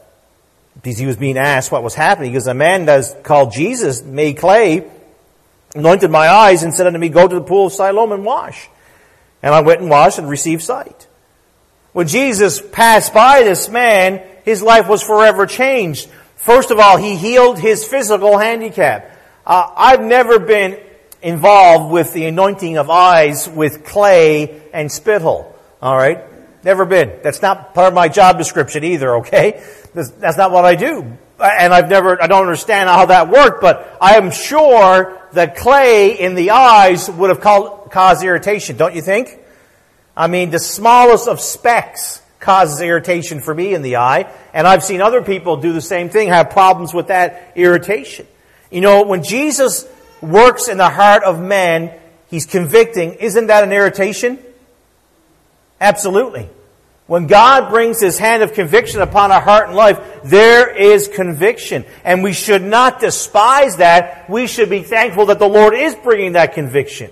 because 0.76 0.98
he 0.98 1.06
was 1.06 1.16
being 1.16 1.36
asked 1.36 1.72
what 1.72 1.82
was 1.82 1.94
happening, 1.94 2.32
because 2.32 2.46
a 2.46 2.54
man 2.54 2.86
that's 2.86 3.14
called 3.22 3.52
Jesus 3.52 4.02
made 4.02 4.38
clay, 4.38 4.88
anointed 5.74 6.10
my 6.10 6.28
eyes, 6.28 6.62
and 6.62 6.72
said 6.74 6.86
unto 6.86 6.98
me, 6.98 7.08
Go 7.08 7.26
to 7.26 7.34
the 7.34 7.42
pool 7.42 7.66
of 7.66 7.72
Siloam 7.72 8.12
and 8.12 8.24
wash. 8.24 8.68
And 9.42 9.54
I 9.54 9.60
went 9.60 9.80
and 9.80 9.90
washed 9.90 10.18
and 10.18 10.28
received 10.28 10.62
sight. 10.62 11.06
When 11.92 12.06
Jesus 12.06 12.60
passed 12.60 13.14
by 13.14 13.42
this 13.42 13.68
man, 13.68 14.22
his 14.44 14.62
life 14.62 14.88
was 14.88 15.02
forever 15.02 15.46
changed. 15.46 16.08
First 16.36 16.70
of 16.70 16.78
all, 16.78 16.96
he 16.96 17.16
healed 17.16 17.58
his 17.58 17.84
physical 17.84 18.38
handicap. 18.38 19.16
Uh, 19.46 19.70
I've 19.76 20.02
never 20.02 20.38
been 20.38 20.78
involved 21.22 21.92
with 21.92 22.12
the 22.12 22.26
anointing 22.26 22.76
of 22.76 22.90
eyes 22.90 23.48
with 23.48 23.84
clay 23.84 24.62
and 24.72 24.90
spittle. 24.90 25.57
All 25.80 25.96
right? 25.96 26.24
Never 26.64 26.84
been. 26.84 27.20
That's 27.22 27.40
not 27.40 27.74
part 27.74 27.88
of 27.88 27.94
my 27.94 28.08
job 28.08 28.36
description 28.36 28.84
either, 28.84 29.16
okay? 29.18 29.62
That's 29.94 30.36
not 30.36 30.50
what 30.50 30.64
I 30.64 30.74
do. 30.74 31.16
And 31.40 31.72
I've 31.72 31.88
never, 31.88 32.20
I 32.20 32.26
don't 32.26 32.42
understand 32.42 32.88
how 32.88 33.06
that 33.06 33.30
worked, 33.30 33.60
but 33.60 33.96
I 34.00 34.16
am 34.16 34.32
sure 34.32 35.22
that 35.32 35.56
clay 35.56 36.18
in 36.18 36.34
the 36.34 36.50
eyes 36.50 37.08
would 37.08 37.30
have 37.30 37.40
caused 37.40 38.24
irritation, 38.24 38.76
don't 38.76 38.94
you 38.94 39.02
think? 39.02 39.38
I 40.16 40.26
mean, 40.26 40.50
the 40.50 40.58
smallest 40.58 41.28
of 41.28 41.40
specks 41.40 42.20
causes 42.40 42.80
irritation 42.80 43.40
for 43.40 43.54
me 43.54 43.72
in 43.74 43.82
the 43.82 43.96
eye, 43.96 44.32
and 44.52 44.66
I've 44.66 44.82
seen 44.82 45.00
other 45.00 45.22
people 45.22 45.58
do 45.58 45.72
the 45.72 45.80
same 45.80 46.08
thing, 46.08 46.28
have 46.28 46.50
problems 46.50 46.92
with 46.92 47.06
that 47.06 47.52
irritation. 47.54 48.26
You 48.70 48.80
know, 48.80 49.04
when 49.04 49.22
Jesus 49.22 49.86
works 50.20 50.66
in 50.66 50.76
the 50.76 50.88
heart 50.88 51.22
of 51.22 51.40
man, 51.40 51.92
he's 52.26 52.46
convicting. 52.46 53.14
Isn't 53.14 53.46
that 53.46 53.62
an 53.62 53.72
irritation? 53.72 54.40
Absolutely. 55.80 56.48
When 57.06 57.26
God 57.26 57.70
brings 57.70 58.00
His 58.00 58.18
hand 58.18 58.42
of 58.42 58.52
conviction 58.52 59.00
upon 59.00 59.32
our 59.32 59.40
heart 59.40 59.68
and 59.68 59.76
life, 59.76 59.98
there 60.24 60.74
is 60.76 61.08
conviction. 61.08 61.86
And 62.04 62.22
we 62.22 62.34
should 62.34 62.62
not 62.62 63.00
despise 63.00 63.78
that. 63.78 64.28
We 64.28 64.46
should 64.46 64.68
be 64.68 64.82
thankful 64.82 65.26
that 65.26 65.38
the 65.38 65.48
Lord 65.48 65.74
is 65.74 65.94
bringing 65.94 66.32
that 66.32 66.52
conviction. 66.52 67.10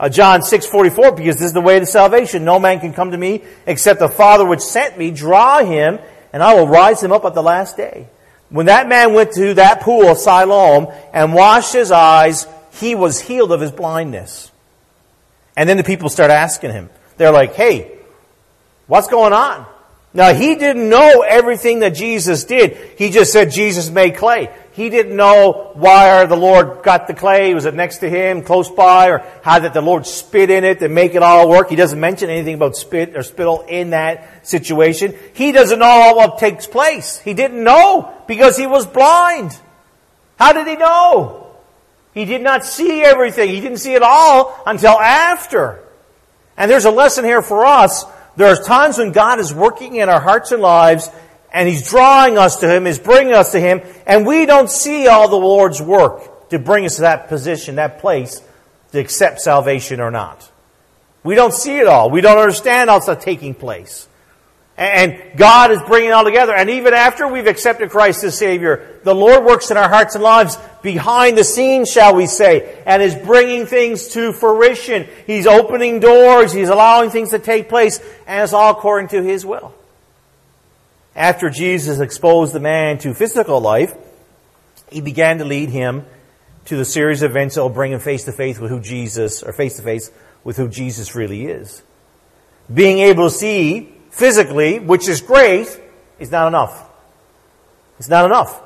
Uh, 0.00 0.08
John 0.08 0.40
6:44 0.40 1.14
because 1.14 1.36
this 1.36 1.48
is 1.48 1.52
the 1.52 1.60
way 1.60 1.78
to 1.78 1.84
salvation 1.84 2.42
no 2.42 2.58
man 2.58 2.80
can 2.80 2.94
come 2.94 3.10
to 3.10 3.18
me 3.18 3.42
except 3.66 4.00
the 4.00 4.08
father 4.08 4.46
which 4.46 4.60
sent 4.60 4.96
me 4.96 5.10
draw 5.10 5.62
him 5.62 5.98
and 6.32 6.42
I 6.42 6.54
will 6.54 6.66
rise 6.66 7.02
him 7.02 7.12
up 7.12 7.26
at 7.26 7.34
the 7.34 7.42
last 7.42 7.76
day 7.76 8.06
when 8.48 8.64
that 8.64 8.88
man 8.88 9.12
went 9.12 9.32
to 9.32 9.52
that 9.54 9.82
pool 9.82 10.06
of 10.06 10.16
Siloam 10.16 10.86
and 11.12 11.34
washed 11.34 11.74
his 11.74 11.92
eyes 11.92 12.46
he 12.80 12.94
was 12.94 13.20
healed 13.20 13.52
of 13.52 13.60
his 13.60 13.72
blindness 13.72 14.50
and 15.54 15.68
then 15.68 15.76
the 15.76 15.84
people 15.84 16.08
start 16.08 16.30
asking 16.30 16.70
him 16.72 16.88
they're 17.20 17.30
like, 17.30 17.54
hey, 17.54 17.98
what's 18.86 19.08
going 19.08 19.34
on? 19.34 19.66
Now, 20.14 20.32
he 20.32 20.54
didn't 20.54 20.88
know 20.88 21.20
everything 21.20 21.80
that 21.80 21.90
Jesus 21.90 22.44
did. 22.44 22.76
He 22.96 23.10
just 23.10 23.30
said 23.30 23.50
Jesus 23.52 23.90
made 23.90 24.16
clay. 24.16 24.50
He 24.72 24.88
didn't 24.88 25.14
know 25.14 25.72
why 25.74 26.24
the 26.24 26.34
Lord 26.34 26.82
got 26.82 27.06
the 27.06 27.12
clay. 27.14 27.52
Was 27.52 27.66
it 27.66 27.74
next 27.74 27.98
to 27.98 28.08
him, 28.08 28.42
close 28.42 28.70
by, 28.70 29.10
or 29.10 29.22
how 29.42 29.58
that 29.58 29.74
the 29.74 29.82
Lord 29.82 30.06
spit 30.06 30.48
in 30.48 30.64
it 30.64 30.80
to 30.80 30.88
make 30.88 31.14
it 31.14 31.22
all 31.22 31.50
work? 31.50 31.68
He 31.68 31.76
doesn't 31.76 32.00
mention 32.00 32.30
anything 32.30 32.54
about 32.54 32.74
spit 32.74 33.14
or 33.14 33.22
spittle 33.22 33.66
in 33.68 33.90
that 33.90 34.48
situation. 34.48 35.14
He 35.34 35.52
doesn't 35.52 35.78
know 35.78 36.14
what 36.16 36.38
takes 36.38 36.66
place. 36.66 37.18
He 37.18 37.34
didn't 37.34 37.62
know 37.62 38.12
because 38.26 38.56
he 38.56 38.66
was 38.66 38.86
blind. 38.86 39.56
How 40.38 40.54
did 40.54 40.66
he 40.66 40.76
know? 40.76 41.54
He 42.14 42.24
did 42.24 42.40
not 42.40 42.64
see 42.64 43.02
everything. 43.02 43.50
He 43.50 43.60
didn't 43.60 43.78
see 43.78 43.92
it 43.92 44.02
all 44.02 44.58
until 44.66 44.98
after. 44.98 45.84
And 46.60 46.70
there's 46.70 46.84
a 46.84 46.90
lesson 46.90 47.24
here 47.24 47.40
for 47.40 47.64
us. 47.64 48.04
There 48.36 48.46
are 48.46 48.62
times 48.62 48.98
when 48.98 49.12
God 49.12 49.40
is 49.40 49.52
working 49.52 49.96
in 49.96 50.10
our 50.10 50.20
hearts 50.20 50.52
and 50.52 50.60
lives 50.60 51.08
and 51.50 51.66
He's 51.66 51.88
drawing 51.88 52.36
us 52.36 52.60
to 52.60 52.68
Him, 52.68 52.84
He's 52.84 52.98
bringing 52.98 53.32
us 53.32 53.52
to 53.52 53.58
Him, 53.58 53.80
and 54.06 54.26
we 54.26 54.44
don't 54.44 54.68
see 54.68 55.08
all 55.08 55.26
the 55.30 55.36
Lord's 55.36 55.80
work 55.80 56.50
to 56.50 56.58
bring 56.58 56.84
us 56.84 56.96
to 56.96 57.00
that 57.00 57.28
position, 57.28 57.76
that 57.76 57.98
place, 58.00 58.42
to 58.92 59.00
accept 59.00 59.40
salvation 59.40 60.00
or 60.00 60.10
not. 60.10 60.50
We 61.24 61.34
don't 61.34 61.54
see 61.54 61.78
it 61.78 61.86
all. 61.86 62.10
We 62.10 62.20
don't 62.20 62.36
understand 62.36 62.90
all 62.90 63.04
that's 63.04 63.24
taking 63.24 63.54
place. 63.54 64.06
And 64.76 65.18
God 65.38 65.70
is 65.70 65.78
bringing 65.86 66.10
it 66.10 66.12
all 66.12 66.24
together. 66.24 66.54
And 66.54 66.68
even 66.68 66.92
after 66.92 67.26
we've 67.26 67.46
accepted 67.46 67.88
Christ 67.88 68.22
as 68.22 68.36
Savior, 68.36 68.89
the 69.02 69.14
Lord 69.14 69.44
works 69.44 69.70
in 69.70 69.76
our 69.76 69.88
hearts 69.88 70.14
and 70.14 70.22
lives 70.22 70.58
behind 70.82 71.38
the 71.38 71.44
scenes, 71.44 71.90
shall 71.90 72.14
we 72.14 72.26
say, 72.26 72.82
and 72.86 73.02
is 73.02 73.14
bringing 73.14 73.66
things 73.66 74.08
to 74.08 74.32
fruition. 74.32 75.06
He's 75.26 75.46
opening 75.46 76.00
doors. 76.00 76.52
He's 76.52 76.68
allowing 76.68 77.10
things 77.10 77.30
to 77.30 77.38
take 77.38 77.68
place, 77.68 77.98
and 78.26 78.42
it's 78.42 78.52
all 78.52 78.72
according 78.72 79.08
to 79.08 79.22
His 79.22 79.44
will. 79.46 79.74
After 81.16 81.50
Jesus 81.50 82.00
exposed 82.00 82.52
the 82.52 82.60
man 82.60 82.98
to 82.98 83.14
physical 83.14 83.60
life, 83.60 83.94
He 84.90 85.00
began 85.00 85.38
to 85.38 85.44
lead 85.44 85.70
him 85.70 86.04
to 86.66 86.76
the 86.76 86.84
series 86.84 87.22
of 87.22 87.30
events 87.30 87.54
that 87.54 87.62
will 87.62 87.68
bring 87.68 87.92
him 87.92 88.00
face 88.00 88.24
to 88.24 88.32
face 88.32 88.58
with 88.58 88.70
who 88.70 88.80
Jesus, 88.80 89.42
or 89.42 89.52
face 89.52 89.76
to 89.76 89.82
face 89.82 90.10
with 90.44 90.56
who 90.56 90.68
Jesus 90.68 91.14
really 91.14 91.46
is. 91.46 91.82
Being 92.72 92.98
able 92.98 93.28
to 93.28 93.34
see 93.34 93.92
physically, 94.10 94.78
which 94.78 95.08
is 95.08 95.20
great, 95.20 95.80
is 96.18 96.30
not 96.30 96.48
enough. 96.48 96.88
It's 97.98 98.08
not 98.08 98.24
enough. 98.24 98.60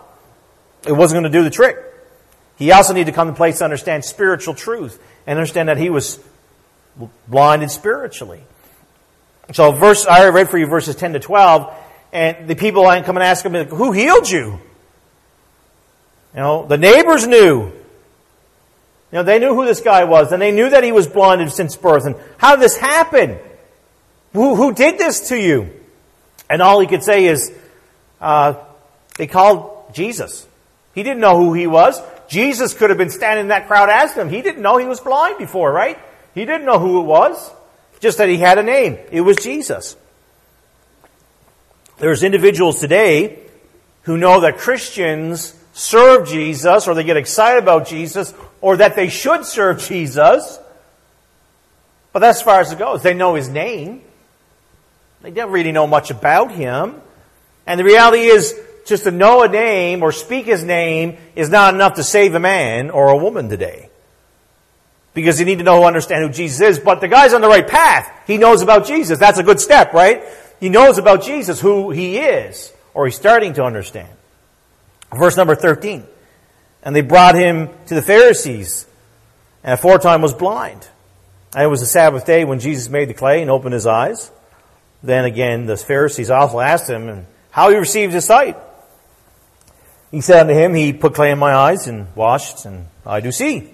It 0.87 0.93
wasn't 0.93 1.23
going 1.23 1.33
to 1.33 1.39
do 1.39 1.45
the 1.45 1.51
trick. 1.51 1.79
He 2.57 2.73
also 2.73 2.93
needed 2.93 3.07
to 3.07 3.13
come 3.13 3.29
to 3.29 3.35
place 3.35 3.59
to 3.59 3.65
understand 3.65 4.05
spiritual 4.05 4.55
truth 4.55 5.01
and 5.27 5.39
understand 5.39 5.69
that 5.69 5.77
he 5.77 5.91
was 5.91 6.21
blinded 7.27 7.71
spiritually. 7.71 8.43
So 9.53 9.73
verse, 9.73 10.07
I 10.07 10.29
read 10.29 10.49
for 10.49 10.59
you 10.59 10.67
verses 10.67 10.97
10 10.97 11.15
to 11.15 11.21
12, 11.21 11.75
and 12.13 12.49
the 12.49 12.55
people 12.55 12.85
come 12.85 13.17
and 13.17 13.23
ask 13.23 13.45
him, 13.45 13.53
who 13.67 13.93
healed 13.93 14.31
you? 14.31 14.61
You 16.35 16.41
know, 16.41 16.67
the 16.67 16.79
neighbors 16.79 17.27
knew. 17.27 17.73
You 19.13 19.21
know, 19.21 19.23
they 19.23 19.39
knew 19.39 19.55
who 19.55 19.65
this 19.65 19.81
guy 19.81 20.05
was, 20.05 20.33
and 20.33 20.41
they 20.41 20.51
knew 20.51 20.71
that 20.71 20.83
he 20.83 20.93
was 20.93 21.07
blinded 21.07 21.53
since 21.53 21.77
birth. 21.77 22.05
And 22.07 22.17
how 22.39 22.57
did 22.57 22.63
this 22.63 22.77
happen? 22.77 23.39
Who, 24.33 24.57
who 24.57 24.73
did 24.73 24.99
this 24.99 25.29
to 25.29 25.39
you? 25.39 25.71
And 26.51 26.61
all 26.61 26.81
he 26.81 26.87
could 26.87 27.05
say 27.05 27.27
is, 27.27 27.53
uh, 28.21 28.55
they 29.17 29.27
called 29.27 29.95
Jesus. 29.95 30.47
He 30.95 31.03
didn't 31.03 31.21
know 31.21 31.37
who 31.37 31.53
he 31.55 31.67
was. 31.67 32.01
Jesus 32.29 32.75
could 32.75 32.91
have 32.91 32.99
been 32.99 33.11
standing 33.11 33.45
in 33.45 33.49
that 33.49 33.67
crowd 33.67 33.89
asking 33.89 34.23
him. 34.23 34.29
He 34.31 34.43
didn't 34.43 34.63
know 34.63 34.77
he 34.77 34.87
was 34.87 35.01
blind 35.01 35.39
before, 35.39 35.73
right? 35.73 35.99
He 36.35 36.45
didn't 36.45 36.67
know 36.67 36.79
who 36.79 37.01
it 37.01 37.05
was. 37.05 37.51
Just 38.01 38.19
that 38.19 38.29
he 38.29 38.37
had 38.37 38.59
a 38.59 38.63
name. 38.63 38.99
It 39.11 39.23
was 39.23 39.37
Jesus. 39.37 39.97
There's 41.99 42.23
individuals 42.23 42.81
today 42.81 43.41
who 44.03 44.19
know 44.19 44.41
that 44.41 44.59
Christians 44.59 45.55
serve 45.73 46.29
Jesus 46.29 46.87
or 46.87 46.95
they 46.95 47.05
get 47.05 47.17
excited 47.17 47.63
about 47.63 47.87
Jesus 47.87 48.35
or 48.61 48.77
that 48.77 48.97
they 48.97 49.09
should 49.09 49.45
serve 49.45 49.81
Jesus. 49.81 50.59
But 52.13 52.21
that's 52.21 52.39
as 52.39 52.45
far 52.45 52.61
as 52.61 52.73
it 52.73 52.79
goes. 52.79 53.03
They 53.03 53.15
know 53.15 53.35
his 53.35 53.49
name. 53.49 54.03
They 55.23 55.31
don't 55.31 55.51
really 55.51 55.73
know 55.73 55.87
much 55.87 56.11
about 56.11 56.53
him. 56.53 57.01
And 57.67 57.81
the 57.81 57.85
reality 57.85 58.25
is, 58.25 58.55
just 58.85 59.05
to 59.05 59.11
know 59.11 59.43
a 59.43 59.49
name 59.49 60.03
or 60.03 60.13
speak 60.13 60.47
his 60.47 60.63
name 60.63 61.17
is 61.35 61.51
not 61.51 61.75
enough 61.75 61.95
to 61.95 62.05
save 62.05 62.35
a 62.35 62.41
man 62.41 62.91
or 62.91 63.09
a 63.09 63.17
woman 63.17 63.49
today. 63.49 63.89
because 65.15 65.39
you 65.39 65.47
need 65.47 65.59
to 65.59 65.65
know 65.65 65.85
understand 65.85 66.25
who 66.25 66.31
Jesus 66.31 66.61
is. 66.61 66.79
But 66.81 67.01
the 67.01 67.09
guy's 67.09 67.33
on 67.33 67.41
the 67.41 67.49
right 67.49 67.67
path. 67.67 68.11
He 68.27 68.37
knows 68.37 68.63
about 68.63 68.85
Jesus. 68.87 69.19
That's 69.19 69.39
a 69.39 69.45
good 69.45 69.61
step, 69.61 69.93
right? 69.93 70.25
He 70.59 70.69
knows 70.69 70.99
about 70.99 71.23
Jesus, 71.23 71.61
who 71.61 71.91
he 71.91 72.19
is, 72.19 72.73
or 72.95 73.07
he's 73.07 73.15
starting 73.15 73.55
to 73.55 73.65
understand. 73.65 74.09
Verse 75.17 75.37
number 75.37 75.55
13. 75.55 76.05
And 76.83 76.95
they 76.97 77.01
brought 77.01 77.35
him 77.37 77.71
to 77.87 77.95
the 77.95 78.03
Pharisees, 78.03 78.87
and 79.63 79.75
aforetime 79.75 80.21
was 80.21 80.35
blind. 80.35 80.87
And 81.55 81.63
it 81.63 81.69
was 81.69 81.81
the 81.81 81.87
Sabbath 81.87 82.27
day 82.27 82.45
when 82.45 82.59
Jesus 82.59 82.89
made 82.89 83.09
the 83.09 83.15
clay 83.15 83.41
and 83.41 83.51
opened 83.51 83.75
his 83.75 83.87
eyes. 83.87 84.31
Then 85.03 85.25
again, 85.25 85.67
the 85.67 85.77
Pharisees 85.77 86.31
also 86.31 86.59
asked 86.59 86.91
him 86.91 87.27
how 87.51 87.71
he 87.71 87.77
received 87.77 88.13
his 88.13 88.25
sight. 88.25 88.57
He 90.15 90.21
said 90.21 90.43
unto 90.43 90.55
him, 90.55 90.75
He 90.75 90.93
put 90.93 91.13
clay 91.13 91.33
in 91.33 91.41
my 91.41 91.53
eyes 91.53 91.89
and 91.89 92.07
washed, 92.15 92.67
and 92.67 92.87
I 93.05 93.19
do 93.19 93.33
see. 93.33 93.69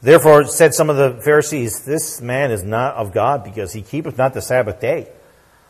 Therefore 0.00 0.46
said 0.46 0.72
some 0.72 0.88
of 0.88 0.96
the 0.96 1.20
Pharisees, 1.22 1.84
This 1.84 2.22
man 2.22 2.50
is 2.50 2.64
not 2.64 2.94
of 2.94 3.12
God, 3.12 3.44
because 3.44 3.70
he 3.70 3.82
keepeth 3.82 4.16
not 4.16 4.32
the 4.32 4.40
Sabbath 4.40 4.80
day. 4.80 5.08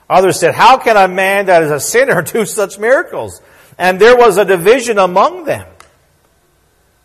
Others 0.09 0.39
said, 0.39 0.55
How 0.55 0.79
can 0.79 0.97
a 0.97 1.09
man 1.09 1.47
that 1.47 1.65
is 1.65 1.73
a 1.73 1.81
sinner 1.81 2.23
do 2.33 2.47
such 2.47 2.79
miracles? 2.79 3.43
And 3.77 4.01
there 4.01 4.17
was 4.17 4.39
a 4.39 4.45
division 4.45 4.99
among 4.99 5.47
them. 5.47 5.67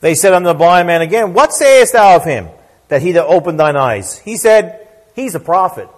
They 0.01 0.13
said 0.13 0.33
unto 0.33 0.49
the 0.49 0.53
blind 0.53 0.85
man 0.85 1.01
again, 1.01 1.33
What 1.33 1.53
sayest 1.53 1.93
thou 1.93 2.17
of 2.17 2.25
him, 2.25 2.47
that 2.89 3.01
he 3.01 3.13
that 3.13 3.25
opened 3.25 3.59
thine 3.59 3.75
eyes? 3.75 4.19
He 4.19 4.37
said, 4.37 4.87
He's 5.15 5.33
a 5.33 5.39
prophet. 5.39 5.89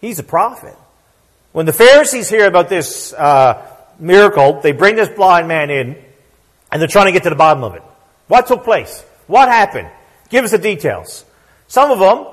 He's 0.00 0.20
a 0.20 0.24
prophet. 0.24 0.76
When 1.50 1.66
the 1.66 1.72
Pharisees 1.72 2.30
hear 2.30 2.46
about 2.46 2.68
this 2.68 3.12
uh, 3.12 3.71
miracle, 4.02 4.60
they 4.60 4.72
bring 4.72 4.96
this 4.96 5.08
blind 5.08 5.48
man 5.48 5.70
in, 5.70 5.96
and 6.70 6.80
they're 6.80 6.88
trying 6.88 7.06
to 7.06 7.12
get 7.12 7.22
to 7.22 7.30
the 7.30 7.36
bottom 7.36 7.62
of 7.64 7.74
it. 7.74 7.82
What 8.28 8.46
took 8.46 8.64
place? 8.64 9.04
What 9.26 9.48
happened? 9.48 9.88
Give 10.28 10.44
us 10.44 10.50
the 10.50 10.58
details. 10.58 11.24
Some 11.68 11.90
of 11.90 11.98
them 11.98 12.26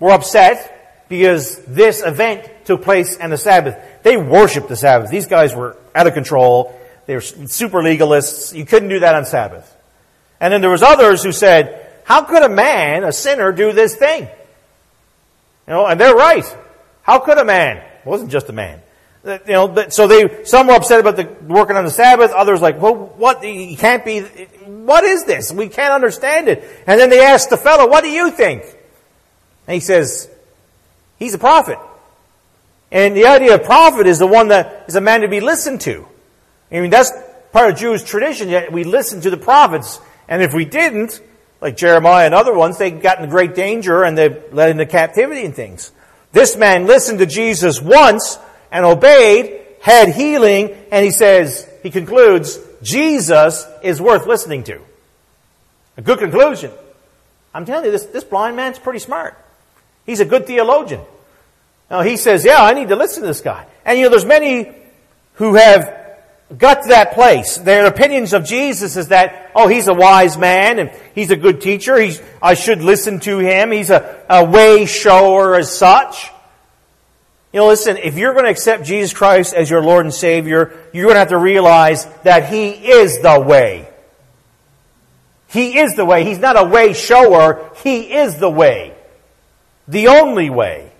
were 0.00 0.10
upset 0.10 1.06
because 1.08 1.58
this 1.64 2.02
event 2.02 2.50
took 2.64 2.82
place 2.82 3.18
on 3.18 3.30
the 3.30 3.38
Sabbath. 3.38 3.76
They 4.02 4.16
worshiped 4.16 4.68
the 4.68 4.76
Sabbath. 4.76 5.10
These 5.10 5.26
guys 5.26 5.54
were 5.54 5.76
out 5.94 6.06
of 6.06 6.14
control. 6.14 6.78
They 7.06 7.14
were 7.14 7.20
super 7.20 7.82
legalists. 7.82 8.54
You 8.54 8.64
couldn't 8.64 8.88
do 8.88 9.00
that 9.00 9.14
on 9.14 9.24
Sabbath. 9.24 9.76
And 10.40 10.52
then 10.52 10.60
there 10.60 10.70
was 10.70 10.82
others 10.82 11.22
who 11.22 11.32
said, 11.32 11.86
how 12.04 12.22
could 12.22 12.42
a 12.42 12.48
man, 12.48 13.04
a 13.04 13.12
sinner, 13.12 13.52
do 13.52 13.72
this 13.72 13.94
thing? 13.94 14.24
You 15.66 15.72
know, 15.74 15.86
and 15.86 16.00
they're 16.00 16.14
right. 16.14 16.44
How 17.02 17.18
could 17.18 17.38
a 17.38 17.44
man? 17.44 17.76
It 17.76 18.06
wasn't 18.06 18.30
just 18.30 18.48
a 18.48 18.52
man. 18.52 18.82
You 19.24 19.40
know, 19.46 19.88
so 19.88 20.08
they, 20.08 20.44
some 20.44 20.66
were 20.66 20.74
upset 20.74 20.98
about 20.98 21.16
the 21.16 21.28
working 21.46 21.76
on 21.76 21.84
the 21.84 21.90
Sabbath, 21.90 22.32
others 22.32 22.60
like, 22.60 22.80
well, 22.80 22.94
what, 22.96 23.44
he 23.44 23.76
can't 23.76 24.04
be, 24.04 24.20
what 24.66 25.04
is 25.04 25.24
this? 25.24 25.52
We 25.52 25.68
can't 25.68 25.92
understand 25.92 26.48
it. 26.48 26.64
And 26.88 26.98
then 26.98 27.08
they 27.08 27.24
asked 27.24 27.48
the 27.48 27.56
fellow, 27.56 27.88
what 27.88 28.02
do 28.02 28.10
you 28.10 28.32
think? 28.32 28.64
And 29.68 29.74
he 29.74 29.80
says, 29.80 30.28
he's 31.20 31.34
a 31.34 31.38
prophet. 31.38 31.78
And 32.90 33.16
the 33.16 33.26
idea 33.26 33.54
of 33.54 33.62
prophet 33.62 34.08
is 34.08 34.18
the 34.18 34.26
one 34.26 34.48
that 34.48 34.86
is 34.88 34.96
a 34.96 35.00
man 35.00 35.20
to 35.20 35.28
be 35.28 35.40
listened 35.40 35.82
to. 35.82 36.04
I 36.72 36.80
mean, 36.80 36.90
that's 36.90 37.12
part 37.52 37.70
of 37.70 37.78
Jewish 37.78 38.02
tradition, 38.02 38.48
yet 38.48 38.72
we 38.72 38.82
listen 38.82 39.20
to 39.20 39.30
the 39.30 39.36
prophets. 39.36 40.00
And 40.28 40.42
if 40.42 40.52
we 40.52 40.64
didn't, 40.64 41.20
like 41.60 41.76
Jeremiah 41.76 42.26
and 42.26 42.34
other 42.34 42.54
ones, 42.54 42.76
they 42.76 42.90
got 42.90 43.20
in 43.20 43.30
great 43.30 43.54
danger 43.54 44.02
and 44.02 44.18
they 44.18 44.42
led 44.50 44.70
into 44.70 44.84
captivity 44.84 45.44
and 45.44 45.54
things. 45.54 45.92
This 46.32 46.56
man 46.56 46.86
listened 46.86 47.20
to 47.20 47.26
Jesus 47.26 47.80
once 47.80 48.36
and 48.72 48.84
obeyed, 48.84 49.60
had 49.80 50.08
healing, 50.08 50.74
and 50.90 51.04
he 51.04 51.12
says, 51.12 51.68
he 51.82 51.90
concludes, 51.90 52.58
Jesus 52.82 53.66
is 53.82 54.00
worth 54.00 54.26
listening 54.26 54.64
to. 54.64 54.80
A 55.96 56.02
good 56.02 56.18
conclusion. 56.18 56.72
I'm 57.54 57.66
telling 57.66 57.84
you, 57.84 57.90
this, 57.92 58.06
this 58.06 58.24
blind 58.24 58.56
man's 58.56 58.78
pretty 58.78 58.98
smart. 58.98 59.38
He's 60.06 60.20
a 60.20 60.24
good 60.24 60.46
theologian. 60.46 61.02
Now 61.90 62.00
he 62.00 62.16
says, 62.16 62.44
yeah, 62.44 62.62
I 62.62 62.72
need 62.72 62.88
to 62.88 62.96
listen 62.96 63.20
to 63.20 63.26
this 63.26 63.42
guy. 63.42 63.66
And 63.84 63.98
you 63.98 64.04
know, 64.04 64.10
there's 64.10 64.24
many 64.24 64.72
who 65.34 65.54
have 65.54 66.00
got 66.56 66.82
to 66.82 66.88
that 66.88 67.12
place. 67.12 67.58
Their 67.58 67.86
opinions 67.86 68.32
of 68.32 68.44
Jesus 68.44 68.96
is 68.96 69.08
that, 69.08 69.50
oh, 69.54 69.68
he's 69.68 69.88
a 69.88 69.94
wise 69.94 70.38
man 70.38 70.78
and 70.78 70.90
he's 71.14 71.30
a 71.30 71.36
good 71.36 71.60
teacher. 71.60 71.98
He's, 71.98 72.22
I 72.40 72.54
should 72.54 72.80
listen 72.82 73.20
to 73.20 73.38
him. 73.38 73.70
He's 73.70 73.90
a, 73.90 74.24
a 74.30 74.44
way 74.44 74.86
shower 74.86 75.54
as 75.56 75.76
such. 75.76 76.30
You 77.52 77.60
know, 77.60 77.66
listen, 77.66 77.98
if 77.98 78.16
you're 78.16 78.32
going 78.32 78.46
to 78.46 78.50
accept 78.50 78.84
Jesus 78.84 79.12
Christ 79.12 79.52
as 79.52 79.68
your 79.68 79.82
Lord 79.82 80.06
and 80.06 80.14
Savior, 80.14 80.72
you're 80.92 81.04
going 81.04 81.16
to 81.16 81.20
have 81.20 81.28
to 81.28 81.38
realize 81.38 82.06
that 82.22 82.48
He 82.48 82.70
is 82.70 83.20
the 83.20 83.38
way. 83.40 83.88
He 85.48 85.78
is 85.78 85.94
the 85.94 86.04
way. 86.06 86.24
He's 86.24 86.38
not 86.38 86.58
a 86.58 86.64
way 86.64 86.94
shower. 86.94 87.70
He 87.82 88.14
is 88.14 88.38
the 88.38 88.48
way. 88.48 88.94
The 89.86 90.08
only 90.08 90.48
way. 90.48 90.90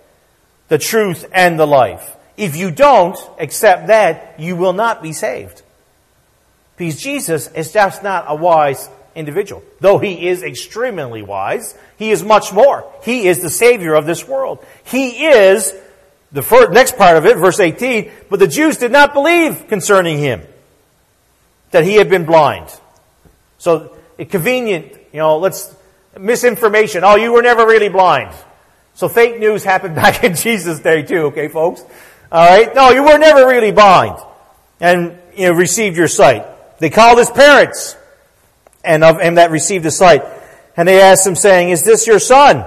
The 0.68 0.76
truth 0.76 1.26
and 1.32 1.58
the 1.58 1.66
life. 1.66 2.16
If 2.36 2.56
you 2.56 2.70
don't 2.70 3.16
accept 3.38 3.86
that, 3.86 4.34
you 4.38 4.54
will 4.56 4.74
not 4.74 5.02
be 5.02 5.14
saved. 5.14 5.62
Because 6.76 7.00
Jesus 7.00 7.48
is 7.52 7.72
just 7.72 8.02
not 8.02 8.26
a 8.28 8.34
wise 8.34 8.90
individual. 9.14 9.62
Though 9.80 9.98
he 9.98 10.28
is 10.28 10.42
extremely 10.42 11.22
wise, 11.22 11.74
he 11.96 12.10
is 12.10 12.22
much 12.22 12.52
more. 12.52 12.90
He 13.04 13.28
is 13.28 13.40
the 13.40 13.50
Savior 13.50 13.94
of 13.94 14.04
this 14.04 14.26
world. 14.28 14.64
He 14.84 15.26
is 15.26 15.72
the 16.32 16.42
first, 16.42 16.72
next 16.72 16.96
part 16.96 17.16
of 17.16 17.26
it, 17.26 17.36
verse 17.36 17.60
18, 17.60 18.10
but 18.30 18.38
the 18.38 18.46
Jews 18.46 18.78
did 18.78 18.90
not 18.90 19.12
believe 19.12 19.68
concerning 19.68 20.18
him 20.18 20.42
that 21.70 21.84
he 21.84 21.94
had 21.94 22.08
been 22.08 22.24
blind. 22.24 22.68
So, 23.58 23.96
eh, 24.18 24.24
convenient, 24.24 24.92
you 25.12 25.18
know, 25.18 25.38
let's, 25.38 25.74
misinformation. 26.18 27.04
Oh, 27.04 27.16
you 27.16 27.32
were 27.32 27.42
never 27.42 27.66
really 27.66 27.88
blind. 27.88 28.34
So 28.94 29.08
fake 29.08 29.38
news 29.38 29.62
happened 29.62 29.94
back 30.02 30.24
in 30.24 30.34
Jesus' 30.34 30.80
day 30.80 31.02
too, 31.02 31.26
okay, 31.26 31.48
folks? 31.48 31.84
Alright? 32.30 32.74
No, 32.74 32.90
you 32.90 33.02
were 33.02 33.18
never 33.18 33.46
really 33.46 33.72
blind. 33.72 34.18
And, 34.80 35.18
you 35.36 35.46
know, 35.46 35.52
received 35.52 35.96
your 35.96 36.08
sight. 36.08 36.46
They 36.78 36.90
called 36.90 37.18
his 37.18 37.30
parents, 37.30 37.96
and 38.82 39.04
of 39.04 39.20
him 39.20 39.36
that 39.36 39.50
received 39.50 39.84
his 39.84 39.96
sight. 39.96 40.24
And 40.76 40.88
they 40.88 41.00
asked 41.00 41.26
him 41.26 41.36
saying, 41.36 41.68
is 41.68 41.84
this 41.84 42.06
your 42.06 42.18
son? 42.18 42.64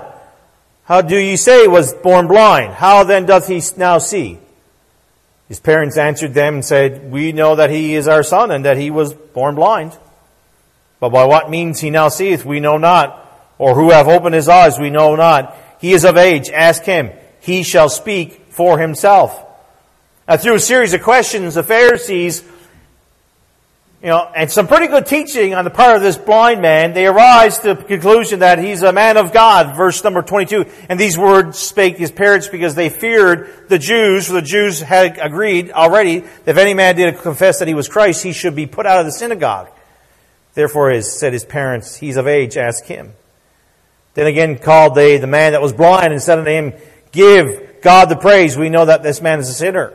How 0.86 1.02
do 1.02 1.18
ye 1.18 1.36
say 1.36 1.68
was 1.68 1.94
born 1.94 2.28
blind? 2.28 2.74
How 2.74 3.04
then 3.04 3.26
doth 3.26 3.48
he 3.48 3.62
now 3.76 3.98
see? 3.98 4.40
His 5.48 5.60
parents 5.60 5.98
answered 5.98 6.34
them 6.34 6.56
and 6.56 6.66
said, 6.66 7.12
We 7.12 7.32
know 7.32 7.56
that 7.56 7.70
he 7.70 7.96
is 7.96 8.08
our 8.08 8.24
son 8.24 8.52
and 8.52 8.66
that 8.66 8.78
he 8.78 8.92
was 8.92 9.14
born 9.14 9.56
blind. 9.56 9.98
But 11.00 11.10
by 11.10 11.26
what 11.26 11.50
means 11.50 11.80
he 11.80 11.90
now 11.90 12.10
seeth, 12.10 12.46
we 12.46 12.60
know 12.60 12.78
not. 12.78 13.22
Or 13.58 13.74
who 13.76 13.92
have 13.92 14.08
opened 14.08 14.36
his 14.36 14.50
eyes, 14.50 14.80
we 14.80 14.90
know 14.90 15.16
not. 15.16 15.56
He 15.80 15.94
is 15.94 16.06
of 16.06 16.18
age, 16.18 16.50
ask 16.50 16.84
him. 16.84 17.12
He 17.40 17.64
shall 17.64 17.90
speak 17.90 18.48
for 18.50 18.80
himself. 18.80 19.44
Now, 20.28 20.38
through 20.38 20.56
a 20.56 20.60
series 20.60 20.94
of 20.94 21.04
questions, 21.04 21.56
the 21.56 21.64
Pharisees 21.64 22.44
you 24.06 24.12
know, 24.12 24.30
and 24.36 24.52
some 24.52 24.68
pretty 24.68 24.86
good 24.86 25.08
teaching 25.08 25.56
on 25.56 25.64
the 25.64 25.72
part 25.72 25.96
of 25.96 26.04
this 26.04 26.16
blind 26.16 26.62
man, 26.62 26.94
they 26.94 27.08
arise 27.08 27.58
to 27.58 27.74
the 27.74 27.84
conclusion 27.84 28.42
that 28.42 28.60
he's 28.60 28.84
a 28.84 28.94
man 28.94 29.18
of 29.18 29.34
God, 29.34 29.76
verse 29.76 30.04
number 30.04 30.22
22. 30.22 30.64
And 30.90 31.00
these 31.00 31.18
words 31.18 31.58
spake 31.58 31.98
his 31.98 32.12
parents 32.12 32.48
because 32.48 32.76
they 32.76 32.92
feared 32.92 33.68
the 33.68 33.80
Jews, 33.80 34.28
for 34.28 34.34
the 34.34 34.44
Jews 34.44 34.80
had 34.80 35.18
agreed 35.18 35.72
already 35.72 36.20
that 36.20 36.52
if 36.52 36.58
any 36.58 36.76
man 36.76 36.96
did 36.96 37.18
confess 37.18 37.58
that 37.58 37.68
he 37.68 37.74
was 37.74 37.88
Christ, 37.88 38.22
he 38.22 38.32
should 38.32 38.56
be 38.56 38.68
put 38.68 38.86
out 38.86 39.00
of 39.00 39.08
the 39.08 39.12
synagogue. 39.12 39.72
Therefore 40.54 40.92
his, 40.92 41.12
said 41.12 41.34
his 41.34 41.44
parents, 41.44 41.96
he's 41.96 42.18
of 42.18 42.28
age, 42.28 42.58
ask 42.58 42.86
him. 42.86 43.12
Then 44.14 44.28
again 44.28 44.60
called 44.60 44.94
they 44.94 45.18
the 45.18 45.26
man 45.26 45.54
that 45.54 45.64
was 45.64 45.74
blind 45.74 46.14
and 46.14 46.22
said 46.22 46.38
unto 46.38 46.52
him, 46.52 46.74
give 47.12 47.82
God 47.82 48.10
the 48.10 48.18
praise. 48.18 48.56
We 48.56 48.70
know 48.70 48.86
that 48.86 49.02
this 49.02 49.20
man 49.20 49.40
is 49.40 49.50
a 49.50 49.54
sinner. 49.54 49.94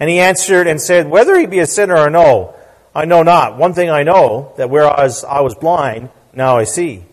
And 0.00 0.10
he 0.10 0.18
answered 0.18 0.66
and 0.66 0.80
said, 0.80 1.08
whether 1.08 1.38
he 1.38 1.46
be 1.46 1.60
a 1.60 1.66
sinner 1.68 1.96
or 1.96 2.10
no, 2.10 2.56
I 2.94 3.04
know 3.04 3.22
not. 3.22 3.56
One 3.56 3.74
thing 3.74 3.90
I 3.90 4.02
know, 4.02 4.52
that 4.56 4.70
whereas 4.70 5.24
I 5.24 5.40
was 5.40 5.54
blind, 5.54 6.10
now 6.32 6.56
I 6.56 6.64
see. 6.64 7.04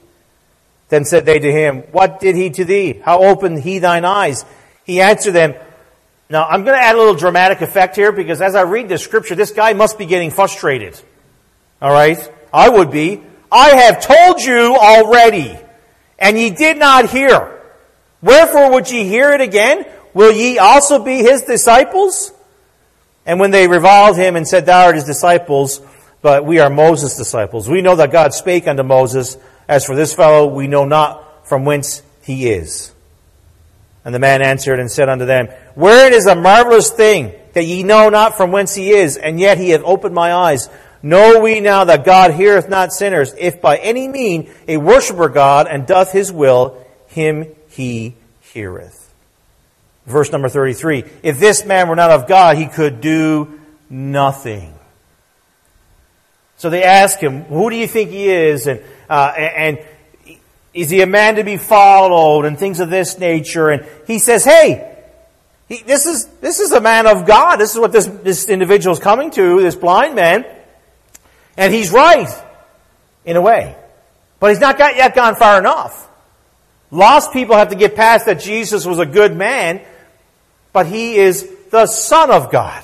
Then 0.89 1.05
said 1.05 1.25
they 1.25 1.39
to 1.39 1.51
him, 1.51 1.79
What 1.91 2.19
did 2.19 2.35
he 2.35 2.49
to 2.51 2.65
thee? 2.65 3.01
How 3.03 3.23
opened 3.23 3.59
he 3.59 3.79
thine 3.79 4.05
eyes? 4.05 4.45
He 4.83 5.01
answered 5.01 5.31
them, 5.31 5.55
Now 6.29 6.45
I'm 6.45 6.63
going 6.63 6.77
to 6.77 6.83
add 6.83 6.95
a 6.95 6.97
little 6.97 7.15
dramatic 7.15 7.61
effect 7.61 7.95
here 7.95 8.11
because 8.11 8.41
as 8.41 8.55
I 8.55 8.61
read 8.61 8.88
this 8.88 9.03
scripture, 9.03 9.35
this 9.35 9.51
guy 9.51 9.73
must 9.73 9.97
be 9.97 10.05
getting 10.05 10.31
frustrated. 10.31 10.99
Alright? 11.81 12.31
I 12.53 12.69
would 12.69 12.91
be. 12.91 13.21
I 13.51 13.69
have 13.69 14.01
told 14.01 14.41
you 14.41 14.75
already, 14.75 15.57
and 16.19 16.38
ye 16.38 16.49
did 16.49 16.77
not 16.77 17.09
hear. 17.09 17.61
Wherefore 18.21 18.71
would 18.71 18.89
ye 18.89 19.03
hear 19.05 19.31
it 19.33 19.41
again? 19.41 19.85
Will 20.13 20.31
ye 20.31 20.57
also 20.57 21.03
be 21.03 21.17
his 21.17 21.43
disciples? 21.43 22.31
And 23.25 23.39
when 23.39 23.51
they 23.51 23.67
reviled 23.67 24.17
him 24.17 24.35
and 24.35 24.47
said, 24.47 24.65
Thou 24.65 24.85
art 24.85 24.95
his 24.95 25.03
disciples, 25.03 25.81
but 26.21 26.45
we 26.45 26.59
are 26.59 26.69
Moses' 26.69 27.17
disciples. 27.17 27.69
We 27.69 27.81
know 27.81 27.95
that 27.95 28.11
God 28.11 28.33
spake 28.33 28.67
unto 28.67 28.83
Moses, 28.83 29.38
As 29.67 29.85
for 29.85 29.95
this 29.95 30.13
fellow, 30.13 30.47
we 30.47 30.67
know 30.67 30.85
not 30.85 31.47
from 31.47 31.65
whence 31.65 32.03
he 32.21 32.49
is. 32.49 32.93
And 34.03 34.13
the 34.13 34.19
man 34.19 34.43
answered 34.43 34.79
and 34.79 34.91
said 34.91 35.09
unto 35.09 35.25
them, 35.25 35.47
Wherein 35.73 36.13
is 36.13 36.27
a 36.27 36.35
marvelous 36.35 36.91
thing 36.91 37.33
that 37.53 37.65
ye 37.65 37.83
know 37.83 38.09
not 38.09 38.38
from 38.38 38.51
whence 38.51 38.75
he 38.75 38.91
is, 38.91 39.17
and 39.17 39.39
yet 39.39 39.57
he 39.57 39.69
hath 39.69 39.81
opened 39.83 40.13
my 40.13 40.33
eyes. 40.33 40.69
Know 41.01 41.39
we 41.39 41.59
now 41.59 41.83
that 41.85 42.05
God 42.05 42.33
heareth 42.33 42.69
not 42.69 42.91
sinners. 42.91 43.33
If 43.38 43.61
by 43.61 43.77
any 43.77 44.07
mean 44.07 44.51
a 44.67 44.77
worshipper 44.77 45.29
God 45.29 45.67
and 45.67 45.88
doth 45.88 46.11
his 46.11 46.31
will, 46.31 46.83
him 47.07 47.47
he 47.69 48.15
heareth. 48.41 49.04
Verse 50.05 50.31
number 50.31 50.49
33. 50.49 51.03
If 51.23 51.39
this 51.39 51.65
man 51.65 51.89
were 51.89 51.95
not 51.95 52.11
of 52.11 52.27
God, 52.27 52.57
he 52.57 52.67
could 52.67 53.01
do 53.01 53.59
nothing. 53.89 54.73
So 56.57 56.69
they 56.69 56.83
ask 56.83 57.19
him, 57.19 57.43
who 57.43 57.69
do 57.69 57.75
you 57.75 57.87
think 57.87 58.11
he 58.11 58.29
is? 58.29 58.67
And, 58.67 58.81
uh, 59.09 59.33
and 59.35 59.79
is 60.73 60.89
he 60.89 61.01
a 61.01 61.07
man 61.07 61.35
to 61.35 61.43
be 61.43 61.57
followed? 61.57 62.45
And 62.45 62.57
things 62.57 62.79
of 62.79 62.89
this 62.89 63.17
nature. 63.17 63.69
And 63.69 63.85
he 64.07 64.19
says, 64.19 64.45
hey, 64.45 64.95
he, 65.67 65.81
this 65.81 66.05
is, 66.05 66.25
this 66.41 66.59
is 66.59 66.71
a 66.71 66.81
man 66.81 67.07
of 67.07 67.25
God. 67.25 67.57
This 67.57 67.73
is 67.73 67.79
what 67.79 67.91
this, 67.91 68.05
this 68.05 68.47
individual 68.47 68.93
is 68.93 68.99
coming 68.99 69.31
to, 69.31 69.61
this 69.61 69.75
blind 69.75 70.15
man. 70.15 70.45
And 71.57 71.73
he's 71.73 71.91
right, 71.91 72.29
in 73.25 73.37
a 73.37 73.41
way. 73.41 73.75
But 74.39 74.51
he's 74.51 74.59
not 74.59 74.77
got, 74.77 74.95
yet 74.95 75.15
gone 75.15 75.35
far 75.35 75.57
enough. 75.57 76.07
Lost 76.91 77.33
people 77.33 77.55
have 77.55 77.69
to 77.69 77.75
get 77.75 77.95
past 77.95 78.25
that 78.27 78.39
Jesus 78.39 78.85
was 78.85 78.99
a 78.99 79.05
good 79.05 79.35
man, 79.35 79.81
but 80.75 80.88
he 80.88 81.15
is 81.15 81.49
the 81.71 81.88
Son 81.88 82.29
of 82.29 82.51
God. 82.51 82.83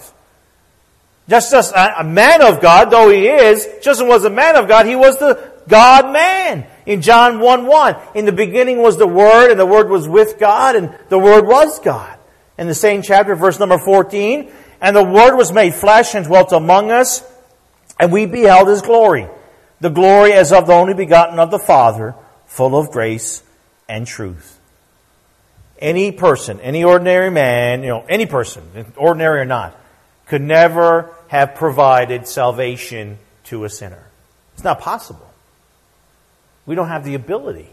Just 1.27 1.53
as 1.53 1.73
a 1.73 2.05
man 2.05 2.41
of 2.41 2.61
God, 2.61 2.89
though 2.89 3.09
he 3.09 3.27
is, 3.27 3.67
just 3.83 3.99
as 3.99 4.07
was 4.07 4.23
a 4.23 4.29
man 4.29 4.55
of 4.55 4.69
God, 4.69 4.85
he 4.85 4.95
was 4.95 5.17
the 5.17 5.51
God 5.67 6.13
man. 6.13 6.65
In 6.85 7.01
John 7.01 7.41
1 7.41 7.65
1, 7.65 7.95
in 8.15 8.23
the 8.23 8.31
beginning 8.31 8.77
was 8.77 8.95
the 8.95 9.05
Word, 9.05 9.51
and 9.51 9.59
the 9.59 9.65
Word 9.65 9.89
was 9.89 10.07
with 10.07 10.39
God, 10.39 10.77
and 10.77 10.97
the 11.09 11.19
Word 11.19 11.45
was 11.45 11.79
God. 11.79 12.17
In 12.57 12.67
the 12.67 12.73
same 12.73 13.01
chapter, 13.01 13.35
verse 13.35 13.59
number 13.59 13.77
14, 13.77 14.49
and 14.79 14.95
the 14.95 15.03
Word 15.03 15.35
was 15.35 15.51
made 15.51 15.73
flesh 15.75 16.15
and 16.15 16.25
dwelt 16.25 16.53
among 16.53 16.91
us, 16.91 17.29
and 17.99 18.09
we 18.09 18.25
beheld 18.25 18.69
his 18.69 18.81
glory. 18.81 19.27
The 19.81 19.89
glory 19.89 20.31
as 20.31 20.53
of 20.53 20.65
the 20.65 20.73
only 20.73 20.93
begotten 20.93 21.39
of 21.39 21.51
the 21.51 21.59
Father, 21.59 22.15
full 22.45 22.79
of 22.79 22.89
grace 22.89 23.43
and 23.89 24.07
truth. 24.07 24.60
Any 25.81 26.11
person, 26.11 26.59
any 26.59 26.83
ordinary 26.83 27.31
man, 27.31 27.81
you 27.81 27.89
know, 27.89 28.05
any 28.07 28.27
person, 28.27 28.93
ordinary 28.95 29.41
or 29.41 29.45
not, 29.45 29.75
could 30.27 30.41
never 30.41 31.13
have 31.27 31.55
provided 31.55 32.27
salvation 32.27 33.17
to 33.45 33.65
a 33.65 33.69
sinner. 33.69 34.03
It's 34.53 34.63
not 34.63 34.79
possible. 34.79 35.27
We 36.65 36.75
don't 36.75 36.87
have 36.87 37.03
the 37.03 37.15
ability. 37.15 37.69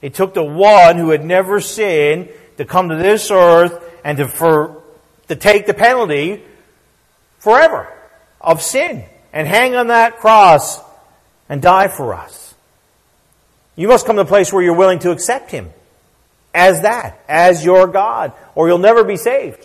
It 0.00 0.14
took 0.14 0.32
the 0.32 0.42
one 0.42 0.96
who 0.96 1.10
had 1.10 1.24
never 1.24 1.60
sinned 1.60 2.30
to 2.56 2.64
come 2.64 2.88
to 2.88 2.96
this 2.96 3.30
earth 3.30 3.84
and 4.04 4.18
to, 4.18 4.26
for, 4.28 4.82
to 5.28 5.36
take 5.36 5.66
the 5.66 5.74
penalty 5.74 6.42
forever 7.38 7.92
of 8.40 8.62
sin 8.62 9.04
and 9.32 9.46
hang 9.46 9.74
on 9.74 9.88
that 9.88 10.18
cross 10.18 10.80
and 11.48 11.60
die 11.60 11.88
for 11.88 12.14
us. 12.14 12.54
You 13.76 13.88
must 13.88 14.06
come 14.06 14.16
to 14.16 14.22
a 14.22 14.24
place 14.24 14.52
where 14.52 14.62
you're 14.62 14.74
willing 14.76 14.98
to 15.00 15.10
accept 15.10 15.50
Him 15.50 15.70
as 16.58 16.82
that, 16.82 17.22
as 17.28 17.64
your 17.64 17.86
God, 17.86 18.32
or 18.56 18.66
you'll 18.68 18.78
never 18.78 19.04
be 19.04 19.16
saved. 19.16 19.64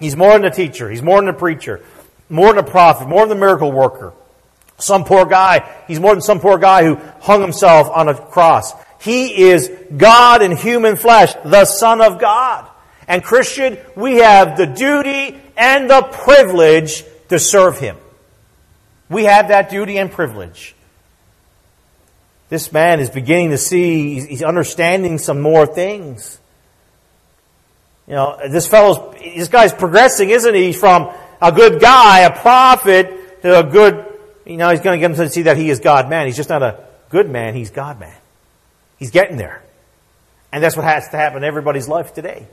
He's 0.00 0.16
more 0.16 0.32
than 0.32 0.44
a 0.44 0.50
teacher. 0.50 0.90
He's 0.90 1.02
more 1.02 1.20
than 1.20 1.28
a 1.28 1.38
preacher. 1.38 1.82
More 2.28 2.52
than 2.52 2.64
a 2.64 2.68
prophet. 2.68 3.08
More 3.08 3.26
than 3.26 3.36
a 3.36 3.40
miracle 3.40 3.70
worker. 3.70 4.12
Some 4.78 5.04
poor 5.04 5.24
guy. 5.24 5.72
He's 5.86 6.00
more 6.00 6.14
than 6.14 6.20
some 6.20 6.40
poor 6.40 6.58
guy 6.58 6.84
who 6.84 6.96
hung 7.20 7.40
himself 7.40 7.88
on 7.90 8.08
a 8.08 8.14
cross. 8.14 8.72
He 9.00 9.48
is 9.48 9.70
God 9.96 10.42
in 10.42 10.56
human 10.56 10.96
flesh, 10.96 11.32
the 11.44 11.64
Son 11.64 12.00
of 12.00 12.18
God. 12.18 12.68
And 13.06 13.22
Christian, 13.22 13.78
we 13.96 14.16
have 14.16 14.56
the 14.56 14.66
duty 14.66 15.40
and 15.56 15.88
the 15.88 16.02
privilege 16.02 17.04
to 17.28 17.38
serve 17.38 17.78
Him. 17.78 17.96
We 19.08 19.24
have 19.24 19.48
that 19.48 19.70
duty 19.70 19.96
and 19.96 20.10
privilege. 20.10 20.74
This 22.48 22.72
man 22.72 23.00
is 23.00 23.10
beginning 23.10 23.50
to 23.50 23.58
see, 23.58 24.20
he's 24.20 24.42
understanding 24.42 25.18
some 25.18 25.40
more 25.40 25.66
things. 25.66 26.38
You 28.06 28.14
know, 28.14 28.38
this 28.48 28.66
fellow's, 28.66 29.14
this 29.20 29.48
guy's 29.48 29.74
progressing, 29.74 30.30
isn't 30.30 30.54
he? 30.54 30.72
From 30.72 31.12
a 31.42 31.52
good 31.52 31.80
guy, 31.80 32.20
a 32.20 32.34
prophet, 32.34 33.42
to 33.42 33.58
a 33.58 33.64
good, 33.64 34.04
you 34.46 34.56
know, 34.56 34.70
he's 34.70 34.80
going 34.80 34.98
to 34.98 35.00
get 35.00 35.10
him 35.10 35.16
to 35.16 35.30
see 35.30 35.42
that 35.42 35.58
he 35.58 35.68
is 35.68 35.80
God 35.80 36.08
man. 36.08 36.26
He's 36.26 36.36
just 36.36 36.48
not 36.48 36.62
a 36.62 36.84
good 37.10 37.28
man, 37.28 37.54
he's 37.54 37.70
God 37.70 38.00
man. 38.00 38.16
He's 38.98 39.10
getting 39.10 39.36
there. 39.36 39.62
And 40.50 40.64
that's 40.64 40.74
what 40.74 40.86
has 40.86 41.08
to 41.10 41.18
happen 41.18 41.38
in 41.38 41.44
everybody's 41.44 41.86
life 41.86 42.14
today. 42.14 42.46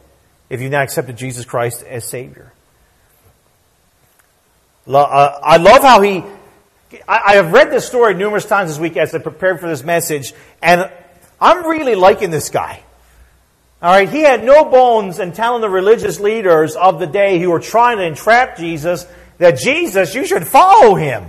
If 0.50 0.62
you've 0.62 0.72
not 0.72 0.84
accepted 0.84 1.18
Jesus 1.18 1.46
Christ 1.46 1.84
as 1.84 2.06
Savior. 2.06 2.52
Uh, 4.88 5.40
I 5.42 5.58
love 5.58 5.82
how 5.82 6.02
he 6.02 6.24
I, 7.08 7.36
have 7.36 7.52
read 7.52 7.72
this 7.72 7.86
story 7.86 8.14
numerous 8.14 8.46
times 8.46 8.72
this 8.72 8.80
week 8.80 8.98
as 8.98 9.14
I 9.14 9.20
prepared 9.20 9.60
for 9.60 9.68
this 9.68 9.84
message, 9.84 10.34
and 10.62 10.92
I'm 11.40 11.66
really 11.66 11.96
liking 11.96 12.32
this 12.32 12.50
guy. 12.50 12.84
All 13.82 13.92
right, 13.92 14.10
he 14.10 14.22
had 14.22 14.44
no 14.44 14.66
bones 14.66 15.20
in 15.20 15.32
telling 15.32 15.62
the 15.62 15.70
religious 15.70 16.20
leaders 16.20 16.76
of 16.76 17.00
the 17.00 17.08
day 17.08 17.40
who 17.40 17.52
were 17.52 17.60
trying 17.60 17.98
to 17.98 18.04
entrap 18.04 18.58
Jesus 18.58 19.06
that 19.38 19.58
Jesus, 19.58 20.16
you 20.16 20.26
should 20.26 20.48
follow 20.48 20.96
him. 20.96 21.26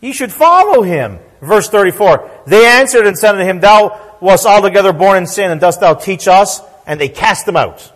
You 0.00 0.12
should 0.12 0.32
follow 0.32 0.82
him. 0.82 1.18
Verse 1.40 1.68
34. 1.68 2.42
They 2.46 2.66
answered 2.66 3.06
and 3.06 3.16
said 3.16 3.36
unto 3.36 3.44
him, 3.44 3.60
Thou 3.60 4.16
wast 4.20 4.44
altogether 4.44 4.92
born 4.92 5.18
in 5.18 5.26
sin, 5.26 5.50
and 5.50 5.60
dost 5.60 5.80
thou 5.80 5.94
teach 5.94 6.28
us? 6.28 6.60
And 6.86 7.00
they 7.00 7.08
cast 7.08 7.48
him 7.48 7.56
out. 7.56 7.90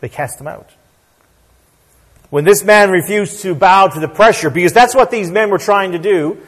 They 0.00 0.08
cast 0.08 0.40
him 0.40 0.46
out 0.46 0.75
when 2.30 2.44
this 2.44 2.64
man 2.64 2.90
refused 2.90 3.42
to 3.42 3.54
bow 3.54 3.88
to 3.88 4.00
the 4.00 4.08
pressure, 4.08 4.50
because 4.50 4.72
that's 4.72 4.94
what 4.94 5.10
these 5.10 5.30
men 5.30 5.50
were 5.50 5.58
trying 5.58 5.92
to 5.92 5.98
do. 5.98 6.38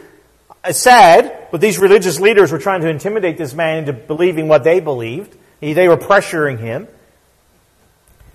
It's 0.64 0.78
sad, 0.78 1.48
but 1.50 1.60
these 1.60 1.78
religious 1.78 2.18
leaders 2.20 2.50
were 2.50 2.58
trying 2.58 2.80
to 2.80 2.88
intimidate 2.88 3.38
this 3.38 3.54
man 3.54 3.78
into 3.78 3.92
believing 3.92 4.48
what 4.48 4.64
they 4.64 4.80
believed. 4.80 5.36
They 5.60 5.88
were 5.88 5.96
pressuring 5.96 6.58
him. 6.58 6.88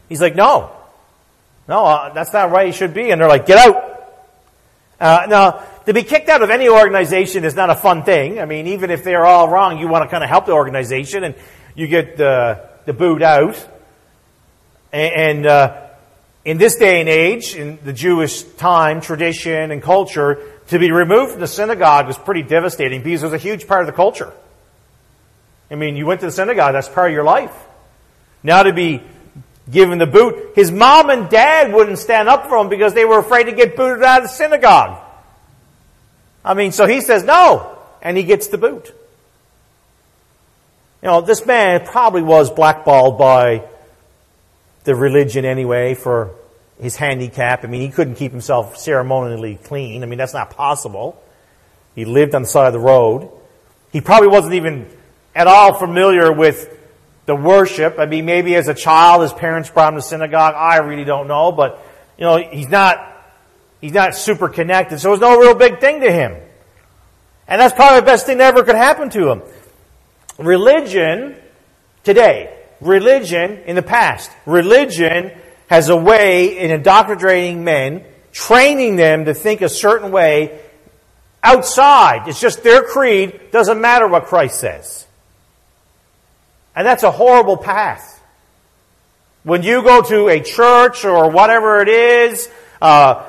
He's 0.09 0.21
like, 0.21 0.35
no, 0.35 0.71
no, 1.67 1.85
uh, 1.85 2.13
that's 2.13 2.33
not 2.33 2.51
right. 2.51 2.67
He 2.67 2.71
should 2.73 2.93
be. 2.93 3.11
And 3.11 3.19
they're 3.19 3.27
like, 3.27 3.45
get 3.45 3.57
out. 3.57 3.89
Uh, 4.99 5.25
now, 5.27 5.51
to 5.85 5.93
be 5.93 6.03
kicked 6.03 6.29
out 6.29 6.41
of 6.43 6.49
any 6.49 6.69
organization 6.69 7.43
is 7.43 7.55
not 7.55 7.69
a 7.69 7.75
fun 7.75 8.03
thing. 8.03 8.39
I 8.39 8.45
mean, 8.45 8.67
even 8.67 8.89
if 8.89 9.03
they're 9.03 9.25
all 9.25 9.49
wrong, 9.49 9.79
you 9.79 9.87
want 9.87 10.03
to 10.03 10.09
kind 10.09 10.23
of 10.23 10.29
help 10.29 10.45
the 10.45 10.53
organization, 10.53 11.23
and 11.23 11.35
you 11.75 11.87
get 11.87 12.15
the 12.15 12.69
the 12.85 12.93
boot 12.93 13.21
out. 13.21 13.55
And, 14.91 15.13
and 15.15 15.45
uh, 15.45 15.82
in 16.45 16.57
this 16.57 16.75
day 16.75 16.99
and 16.99 17.07
age, 17.07 17.55
in 17.55 17.79
the 17.83 17.93
Jewish 17.93 18.43
time, 18.43 19.01
tradition, 19.01 19.71
and 19.71 19.81
culture, 19.81 20.41
to 20.67 20.79
be 20.79 20.91
removed 20.91 21.31
from 21.31 21.41
the 21.41 21.47
synagogue 21.47 22.07
was 22.07 22.17
pretty 22.17 22.43
devastating 22.43 23.01
because 23.01 23.23
it 23.23 23.27
was 23.27 23.33
a 23.33 23.37
huge 23.37 23.67
part 23.67 23.81
of 23.81 23.87
the 23.87 23.93
culture. 23.93 24.31
I 25.71 25.75
mean, 25.75 25.95
you 25.95 26.05
went 26.05 26.19
to 26.19 26.27
the 26.27 26.31
synagogue, 26.31 26.73
that's 26.73 26.89
part 26.89 27.09
of 27.09 27.13
your 27.13 27.23
life. 27.23 27.55
Now 28.43 28.63
to 28.63 28.73
be 28.73 29.01
given 29.71 29.97
the 29.97 30.05
boot, 30.05 30.51
his 30.55 30.71
mom 30.71 31.09
and 31.09 31.29
dad 31.29 31.73
wouldn't 31.73 31.97
stand 31.97 32.27
up 32.27 32.47
for 32.47 32.57
him 32.57 32.69
because 32.69 32.93
they 32.93 33.05
were 33.05 33.19
afraid 33.19 33.45
to 33.45 33.53
get 33.53 33.75
booted 33.77 34.03
out 34.03 34.21
of 34.21 34.29
the 34.29 34.33
synagogue. 34.33 35.01
I 36.43 36.53
mean, 36.53 36.73
so 36.73 36.85
he 36.85 36.99
says 36.99 37.23
no, 37.23 37.77
and 38.01 38.17
he 38.17 38.23
gets 38.23 38.47
the 38.47 38.57
boot. 38.57 38.93
You 41.01 41.09
know, 41.09 41.21
this 41.21 41.45
man 41.45 41.85
probably 41.85 42.21
was 42.21 42.49
blackballed 42.49 43.17
by 43.17 43.67
the 44.83 44.95
religion 44.95 45.45
anyway 45.45 45.95
for 45.95 46.35
his 46.81 46.95
handicap. 46.95 47.63
I 47.63 47.67
mean, 47.67 47.81
he 47.81 47.89
couldn't 47.89 48.15
keep 48.15 48.31
himself 48.31 48.77
ceremonially 48.77 49.55
clean. 49.63 50.03
I 50.03 50.05
mean, 50.05 50.17
that's 50.17 50.33
not 50.33 50.51
possible. 50.51 51.21
He 51.95 52.05
lived 52.05 52.35
on 52.35 52.43
the 52.43 52.47
side 52.47 52.67
of 52.67 52.73
the 52.73 52.79
road. 52.79 53.29
He 53.91 54.01
probably 54.01 54.27
wasn't 54.27 54.55
even 54.55 54.87
at 55.35 55.47
all 55.47 55.75
familiar 55.75 56.31
with 56.31 56.69
the 57.25 57.35
worship. 57.35 57.99
I 57.99 58.05
mean, 58.05 58.25
maybe 58.25 58.55
as 58.55 58.67
a 58.67 58.73
child, 58.73 59.21
his 59.21 59.33
parents 59.33 59.69
brought 59.69 59.93
him 59.93 59.99
to 59.99 60.05
synagogue. 60.05 60.55
I 60.55 60.77
really 60.77 61.05
don't 61.05 61.27
know, 61.27 61.51
but 61.51 61.85
you 62.17 62.25
know, 62.25 62.37
he's 62.37 62.69
not, 62.69 63.25
he's 63.79 63.93
not 63.93 64.15
super 64.15 64.49
connected. 64.49 64.99
So 64.99 65.09
it 65.09 65.11
was 65.11 65.19
no 65.21 65.39
real 65.39 65.55
big 65.55 65.79
thing 65.79 66.01
to 66.01 66.11
him. 66.11 66.35
And 67.47 67.61
that's 67.61 67.73
probably 67.73 67.99
the 67.99 68.05
best 68.05 68.25
thing 68.25 68.39
that 68.39 68.55
ever 68.55 68.63
could 68.63 68.75
happen 68.75 69.09
to 69.11 69.29
him. 69.29 69.41
Religion 70.37 71.35
today 72.03 72.62
religion 72.85 73.59
in 73.65 73.75
the 73.75 73.81
past. 73.81 74.31
Religion 74.45 75.31
has 75.67 75.89
a 75.89 75.95
way 75.95 76.57
in 76.57 76.71
indoctrinating 76.71 77.63
men, 77.63 78.03
training 78.31 78.95
them 78.95 79.25
to 79.25 79.33
think 79.33 79.61
a 79.61 79.69
certain 79.69 80.11
way 80.11 80.59
outside. 81.43 82.27
It's 82.27 82.39
just 82.39 82.63
their 82.63 82.83
creed, 82.83 83.51
doesn't 83.51 83.79
matter 83.79 84.07
what 84.07 84.25
Christ 84.25 84.59
says. 84.59 85.07
And 86.75 86.85
that's 86.87 87.03
a 87.03 87.11
horrible 87.11 87.57
path. 87.57 88.21
When 89.43 89.61
you 89.61 89.83
go 89.83 90.01
to 90.01 90.29
a 90.29 90.41
church 90.41 91.05
or 91.05 91.29
whatever 91.29 91.81
it 91.81 91.89
is, 91.89 92.49
uh, 92.81 93.25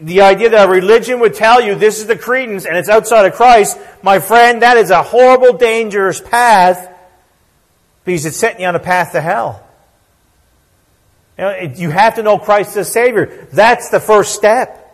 the 0.00 0.22
idea 0.22 0.50
that 0.50 0.68
religion 0.68 1.20
would 1.20 1.34
tell 1.34 1.60
you 1.60 1.74
this 1.74 1.98
is 1.98 2.06
the 2.06 2.16
credence 2.16 2.64
and 2.64 2.76
it's 2.76 2.88
outside 2.88 3.26
of 3.26 3.34
Christ, 3.34 3.78
my 4.02 4.18
friend, 4.18 4.62
that 4.62 4.76
is 4.76 4.90
a 4.90 5.02
horrible, 5.02 5.58
dangerous 5.58 6.20
path 6.20 6.94
because 8.08 8.24
it's 8.24 8.38
setting 8.38 8.62
you 8.62 8.66
on 8.66 8.74
a 8.74 8.80
path 8.80 9.12
to 9.12 9.20
hell. 9.20 9.62
You, 11.36 11.44
know, 11.44 11.60
you 11.76 11.90
have 11.90 12.14
to 12.14 12.22
know 12.22 12.38
Christ 12.38 12.74
as 12.78 12.90
Savior. 12.90 13.46
That's 13.52 13.90
the 13.90 14.00
first 14.00 14.34
step. 14.34 14.84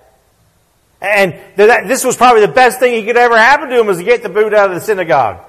And 1.01 1.37
this 1.57 2.05
was 2.05 2.17
probably 2.17 2.41
the 2.41 2.53
best 2.53 2.81
thing 2.81 2.95
he 2.95 3.05
could 3.05 3.17
ever 3.17 3.39
happen 3.39 3.69
to 3.69 3.79
him 3.79 3.87
was 3.87 3.99
to 3.99 4.05
get 4.05 4.25
the 4.25 4.29
boot 4.29 4.53
out 4.53 4.71
of 4.71 4.75
the 4.75 4.81
synagogue. 4.81 5.45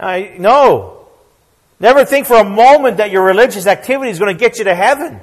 I, 0.00 0.36
no. 0.38 1.08
Never 1.78 2.06
think 2.06 2.26
for 2.26 2.36
a 2.36 2.44
moment 2.44 2.96
that 2.96 3.10
your 3.10 3.24
religious 3.24 3.66
activity 3.66 4.10
is 4.10 4.18
going 4.18 4.34
to 4.34 4.38
get 4.38 4.58
you 4.58 4.64
to 4.64 4.74
heaven. 4.74 5.20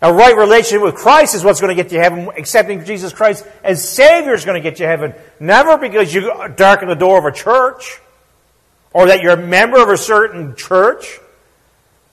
A 0.00 0.12
right 0.12 0.36
relationship 0.36 0.82
with 0.82 0.96
Christ 0.96 1.36
is 1.36 1.44
what's 1.44 1.60
going 1.60 1.74
to 1.74 1.80
get 1.80 1.92
you 1.92 1.98
to 1.98 2.02
heaven. 2.02 2.28
Accepting 2.36 2.84
Jesus 2.84 3.12
Christ 3.12 3.46
as 3.62 3.88
Savior 3.88 4.34
is 4.34 4.44
going 4.44 4.60
to 4.60 4.68
get 4.68 4.80
you 4.80 4.86
to 4.86 4.88
heaven. 4.88 5.14
Never 5.38 5.78
because 5.78 6.12
you 6.12 6.32
darken 6.56 6.88
the 6.88 6.96
door 6.96 7.18
of 7.18 7.24
a 7.26 7.30
church 7.30 8.00
or 8.92 9.06
that 9.06 9.22
you're 9.22 9.32
a 9.32 9.46
member 9.46 9.82
of 9.82 9.88
a 9.88 9.96
certain 9.96 10.54
church. 10.54 11.18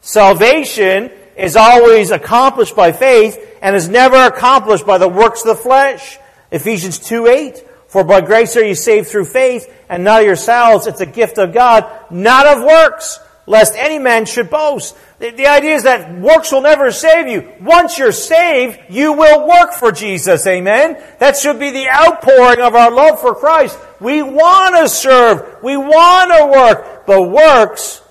Salvation 0.01 1.11
is 1.37 1.55
always 1.55 2.11
accomplished 2.11 2.75
by 2.75 2.91
faith 2.91 3.37
and 3.61 3.75
is 3.75 3.89
never 3.89 4.15
accomplished 4.15 4.85
by 4.85 4.97
the 4.97 5.07
works 5.07 5.41
of 5.41 5.47
the 5.47 5.55
flesh. 5.55 6.17
Ephesians 6.51 6.99
2 6.99 7.27
8. 7.27 7.65
For 7.87 8.03
by 8.03 8.21
grace 8.21 8.55
are 8.55 8.63
you 8.63 8.75
saved 8.75 9.07
through 9.07 9.25
faith, 9.25 9.67
and 9.89 10.03
not 10.03 10.19
of 10.21 10.27
yourselves. 10.27 10.85
It's 10.85 11.01
a 11.01 11.07
gift 11.07 11.39
of 11.39 11.53
God, 11.53 11.89
not 12.11 12.45
of 12.45 12.63
works, 12.63 13.19
lest 13.49 13.75
any 13.75 13.97
man 13.97 14.25
should 14.25 14.49
boast. 14.49 14.95
The, 15.17 15.31
the 15.31 15.47
idea 15.47 15.73
is 15.75 15.83
that 15.83 16.17
works 16.19 16.51
will 16.51 16.61
never 16.61 16.91
save 16.91 17.27
you. 17.27 17.51
Once 17.59 17.97
you're 17.97 18.11
saved, 18.11 18.79
you 18.89 19.11
will 19.11 19.47
work 19.47 19.73
for 19.73 19.91
Jesus. 19.91 20.45
Amen? 20.45 21.03
That 21.17 21.35
should 21.35 21.59
be 21.59 21.71
the 21.71 21.89
outpouring 21.89 22.61
of 22.61 22.75
our 22.75 22.91
love 22.91 23.19
for 23.19 23.33
Christ. 23.33 23.77
We 23.99 24.21
want 24.21 24.75
to 24.75 24.87
serve. 24.87 25.63
We 25.63 25.75
want 25.75 26.31
to 26.31 26.45
work. 26.45 27.07
But 27.07 27.23
works 27.23 28.03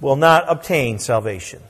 will 0.00 0.16
not 0.16 0.46
obtain 0.48 0.98
salvation. 0.98 1.60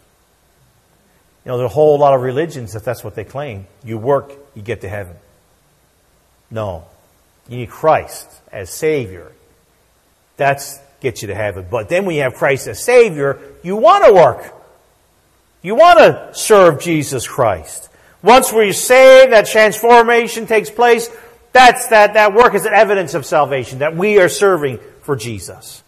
You 1.45 1.51
know, 1.51 1.59
there's 1.59 1.73
a 1.73 1.75
whole 1.75 1.99
lot 1.99 2.15
of 2.15 2.23
religions 2.23 2.77
if 2.77 2.85
that's 2.85 3.03
what 3.03 3.17
they 3.17 3.25
claim. 3.25 3.67
You 3.85 3.99
work, 3.99 4.33
you 4.55 4.63
get 4.63 4.83
to 4.83 4.89
heaven. 4.89 5.17
No. 6.53 6.85
You 7.49 7.57
need 7.57 7.71
Christ 7.71 8.29
as 8.53 8.71
Savior. 8.71 9.33
That's 10.37 10.79
gets 11.03 11.23
you 11.23 11.29
to 11.29 11.35
heaven. 11.35 11.67
But 11.71 11.89
then 11.89 12.07
when 12.07 12.17
you 12.17 12.23
have 12.23 12.35
Christ 12.35 12.67
as 12.69 12.83
Savior, 12.83 13.41
you 13.63 13.77
want 13.77 14.07
to 14.07 14.13
work. 14.13 14.55
You 15.61 15.75
want 15.75 15.99
to 15.99 16.31
serve 16.33 16.81
Jesus 16.81 17.27
Christ. 17.29 17.91
Once 18.23 18.53
we're 18.53 18.73
saved, 18.73 19.33
that 19.33 19.47
transformation 19.47 20.47
takes 20.47 20.71
place. 20.71 21.11
That's 21.53 21.89
that, 21.89 22.15
that 22.15 22.35
work 22.35 22.55
is 22.55 22.65
an 22.65 22.73
evidence 22.73 23.15
of 23.15 23.27
salvation, 23.27 23.81
that 23.81 23.97
we 23.97 24.19
are 24.19 24.29
serving 24.29 24.79
for 25.03 25.17
Jesus. 25.17 25.83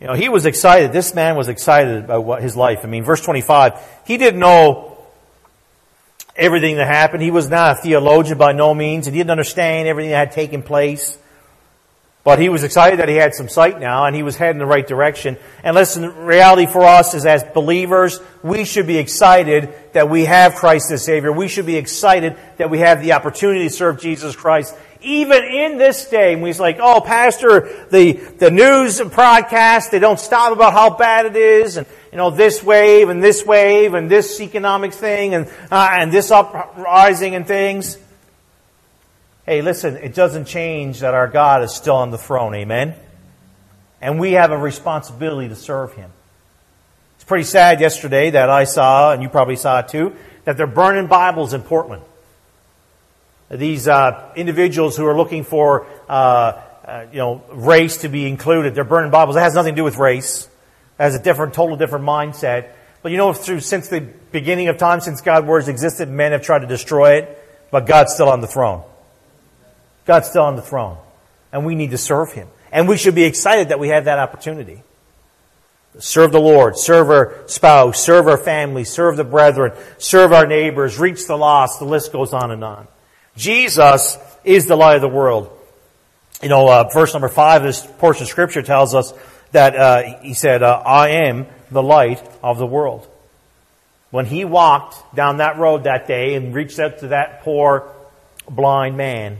You 0.00 0.06
know, 0.06 0.14
he 0.14 0.28
was 0.28 0.46
excited. 0.46 0.92
This 0.92 1.14
man 1.14 1.36
was 1.36 1.48
excited 1.48 2.04
about 2.04 2.24
what 2.24 2.42
his 2.42 2.56
life. 2.56 2.80
I 2.84 2.86
mean, 2.86 3.02
verse 3.02 3.20
25, 3.20 3.80
he 4.06 4.16
didn't 4.16 4.38
know 4.38 4.98
everything 6.36 6.76
that 6.76 6.86
happened. 6.86 7.22
He 7.22 7.32
was 7.32 7.48
not 7.48 7.78
a 7.78 7.80
theologian 7.80 8.38
by 8.38 8.52
no 8.52 8.74
means, 8.74 9.06
and 9.06 9.16
he 9.16 9.20
didn't 9.20 9.32
understand 9.32 9.88
everything 9.88 10.10
that 10.10 10.28
had 10.28 10.32
taken 10.32 10.62
place. 10.62 11.18
But 12.24 12.38
he 12.38 12.48
was 12.48 12.62
excited 12.62 12.98
that 12.98 13.08
he 13.08 13.14
had 13.14 13.34
some 13.34 13.48
sight 13.48 13.80
now, 13.80 14.04
and 14.04 14.14
he 14.14 14.22
was 14.22 14.36
heading 14.36 14.56
in 14.56 14.58
the 14.58 14.66
right 14.66 14.86
direction. 14.86 15.38
And 15.62 15.74
listen, 15.74 16.04
reality 16.26 16.66
for 16.66 16.82
us 16.82 17.14
is 17.14 17.24
as 17.24 17.42
believers, 17.54 18.20
we 18.42 18.64
should 18.64 18.86
be 18.86 18.98
excited 18.98 19.72
that 19.94 20.10
we 20.10 20.26
have 20.26 20.54
Christ 20.54 20.90
as 20.90 21.04
Savior. 21.04 21.32
We 21.32 21.48
should 21.48 21.64
be 21.64 21.76
excited 21.76 22.36
that 22.58 22.70
we 22.70 22.80
have 22.80 23.02
the 23.02 23.12
opportunity 23.12 23.68
to 23.68 23.74
serve 23.74 24.00
Jesus 24.00 24.36
Christ 24.36 24.74
even 25.00 25.44
in 25.44 25.78
this 25.78 26.08
day, 26.08 26.34
when 26.34 26.46
he's 26.46 26.58
like, 26.58 26.78
oh, 26.80 27.00
Pastor, 27.00 27.86
the, 27.90 28.12
the 28.12 28.50
news 28.50 28.98
and 29.00 29.10
broadcast, 29.10 29.90
they 29.90 29.98
don't 29.98 30.18
stop 30.18 30.52
about 30.52 30.72
how 30.72 30.90
bad 30.90 31.26
it 31.26 31.36
is, 31.36 31.76
and, 31.76 31.86
you 32.10 32.18
know, 32.18 32.30
this 32.30 32.62
wave, 32.62 33.08
and 33.08 33.22
this 33.22 33.44
wave, 33.44 33.94
and 33.94 34.10
this 34.10 34.40
economic 34.40 34.92
thing, 34.92 35.34
and, 35.34 35.46
uh, 35.70 35.88
and 35.92 36.12
this 36.12 36.30
uprising 36.30 37.34
and 37.34 37.46
things. 37.46 37.96
Hey, 39.48 39.62
listen, 39.62 39.96
it 39.96 40.12
doesn't 40.12 40.44
change 40.44 41.00
that 41.00 41.14
our 41.14 41.26
God 41.26 41.62
is 41.62 41.74
still 41.74 41.96
on 41.96 42.10
the 42.10 42.18
throne, 42.18 42.54
amen? 42.54 42.94
And 43.98 44.20
we 44.20 44.32
have 44.32 44.50
a 44.50 44.58
responsibility 44.58 45.48
to 45.48 45.56
serve 45.56 45.94
Him. 45.94 46.10
It's 47.14 47.24
pretty 47.24 47.44
sad 47.44 47.80
yesterday 47.80 48.28
that 48.28 48.50
I 48.50 48.64
saw, 48.64 49.10
and 49.10 49.22
you 49.22 49.30
probably 49.30 49.56
saw 49.56 49.78
it 49.78 49.88
too, 49.88 50.14
that 50.44 50.58
they're 50.58 50.66
burning 50.66 51.06
Bibles 51.06 51.54
in 51.54 51.62
Portland 51.62 52.02
these 53.50 53.88
uh, 53.88 54.30
individuals 54.36 54.98
who 54.98 55.06
are 55.06 55.16
looking 55.16 55.42
for 55.42 55.86
uh, 56.10 56.12
uh, 56.12 57.06
you 57.10 57.16
know 57.16 57.42
race 57.50 58.02
to 58.02 58.10
be 58.10 58.28
included. 58.28 58.74
They're 58.74 58.84
burning 58.84 59.10
Bibles. 59.10 59.36
It 59.36 59.40
has 59.40 59.54
nothing 59.54 59.72
to 59.72 59.80
do 59.80 59.84
with 59.84 59.96
race. 59.96 60.44
It 60.98 61.02
has 61.02 61.14
a 61.14 61.22
different, 61.22 61.54
total 61.54 61.78
different 61.78 62.04
mindset. 62.04 62.72
But 63.00 63.12
you 63.12 63.16
know, 63.16 63.32
through 63.32 63.60
since 63.60 63.88
the 63.88 64.00
beginning 64.00 64.68
of 64.68 64.76
time, 64.76 65.00
since 65.00 65.22
God's 65.22 65.46
words 65.46 65.68
existed, 65.68 66.10
men 66.10 66.32
have 66.32 66.42
tried 66.42 66.58
to 66.58 66.66
destroy 66.66 67.20
it, 67.20 67.68
but 67.70 67.86
God's 67.86 68.12
still 68.12 68.28
on 68.28 68.42
the 68.42 68.46
throne. 68.46 68.82
God's 70.08 70.30
still 70.30 70.44
on 70.44 70.56
the 70.56 70.62
throne, 70.62 70.96
and 71.52 71.66
we 71.66 71.74
need 71.74 71.90
to 71.90 71.98
serve 71.98 72.32
Him, 72.32 72.48
and 72.72 72.88
we 72.88 72.96
should 72.96 73.14
be 73.14 73.24
excited 73.24 73.68
that 73.68 73.78
we 73.78 73.90
have 73.90 74.06
that 74.06 74.18
opportunity. 74.18 74.82
Serve 75.98 76.32
the 76.32 76.40
Lord, 76.40 76.78
serve 76.78 77.10
our 77.10 77.46
spouse, 77.46 78.02
serve 78.02 78.26
our 78.26 78.38
family, 78.38 78.84
serve 78.84 79.18
the 79.18 79.24
brethren, 79.24 79.72
serve 79.98 80.32
our 80.32 80.46
neighbors, 80.46 80.98
reach 80.98 81.26
the 81.26 81.36
lost. 81.36 81.78
The 81.78 81.84
list 81.84 82.10
goes 82.10 82.32
on 82.32 82.50
and 82.50 82.64
on. 82.64 82.88
Jesus 83.36 84.16
is 84.44 84.66
the 84.66 84.76
light 84.76 84.96
of 84.96 85.02
the 85.02 85.08
world. 85.08 85.50
You 86.42 86.48
know, 86.48 86.66
uh, 86.68 86.88
verse 86.88 87.12
number 87.12 87.28
five 87.28 87.62
this 87.62 87.86
portion 87.98 88.22
of 88.22 88.28
scripture 88.28 88.62
tells 88.62 88.94
us 88.94 89.12
that 89.52 89.76
uh, 89.76 90.20
he 90.22 90.32
said, 90.32 90.62
uh, 90.62 90.82
I 90.86 91.26
am 91.26 91.46
the 91.70 91.82
light 91.82 92.22
of 92.42 92.58
the 92.58 92.66
world. 92.66 93.06
When 94.10 94.24
he 94.24 94.46
walked 94.46 95.14
down 95.14 95.36
that 95.38 95.58
road 95.58 95.84
that 95.84 96.06
day 96.06 96.34
and 96.34 96.54
reached 96.54 96.78
out 96.78 97.00
to 97.00 97.08
that 97.08 97.42
poor 97.42 97.92
blind 98.48 98.96
man, 98.96 99.38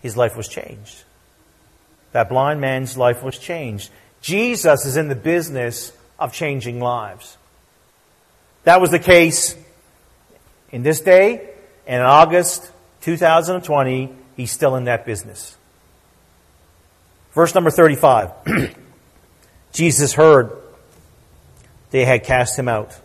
his 0.00 0.16
life 0.16 0.36
was 0.36 0.48
changed. 0.48 1.04
That 2.12 2.28
blind 2.28 2.60
man's 2.60 2.96
life 2.96 3.22
was 3.22 3.38
changed. 3.38 3.90
Jesus 4.20 4.86
is 4.86 4.96
in 4.96 5.08
the 5.08 5.14
business 5.14 5.92
of 6.18 6.32
changing 6.32 6.80
lives. 6.80 7.36
That 8.64 8.80
was 8.80 8.90
the 8.90 8.98
case 8.98 9.56
in 10.70 10.82
this 10.82 11.00
day, 11.00 11.48
and 11.86 12.00
in 12.00 12.06
August 12.06 12.70
2020, 13.02 14.14
he's 14.36 14.50
still 14.50 14.76
in 14.76 14.84
that 14.84 15.06
business. 15.06 15.56
Verse 17.32 17.54
number 17.54 17.70
35. 17.70 18.32
Jesus 19.72 20.12
heard 20.12 20.52
they 21.90 22.04
had 22.04 22.24
cast 22.24 22.58
him 22.58 22.68
out. 22.68 22.98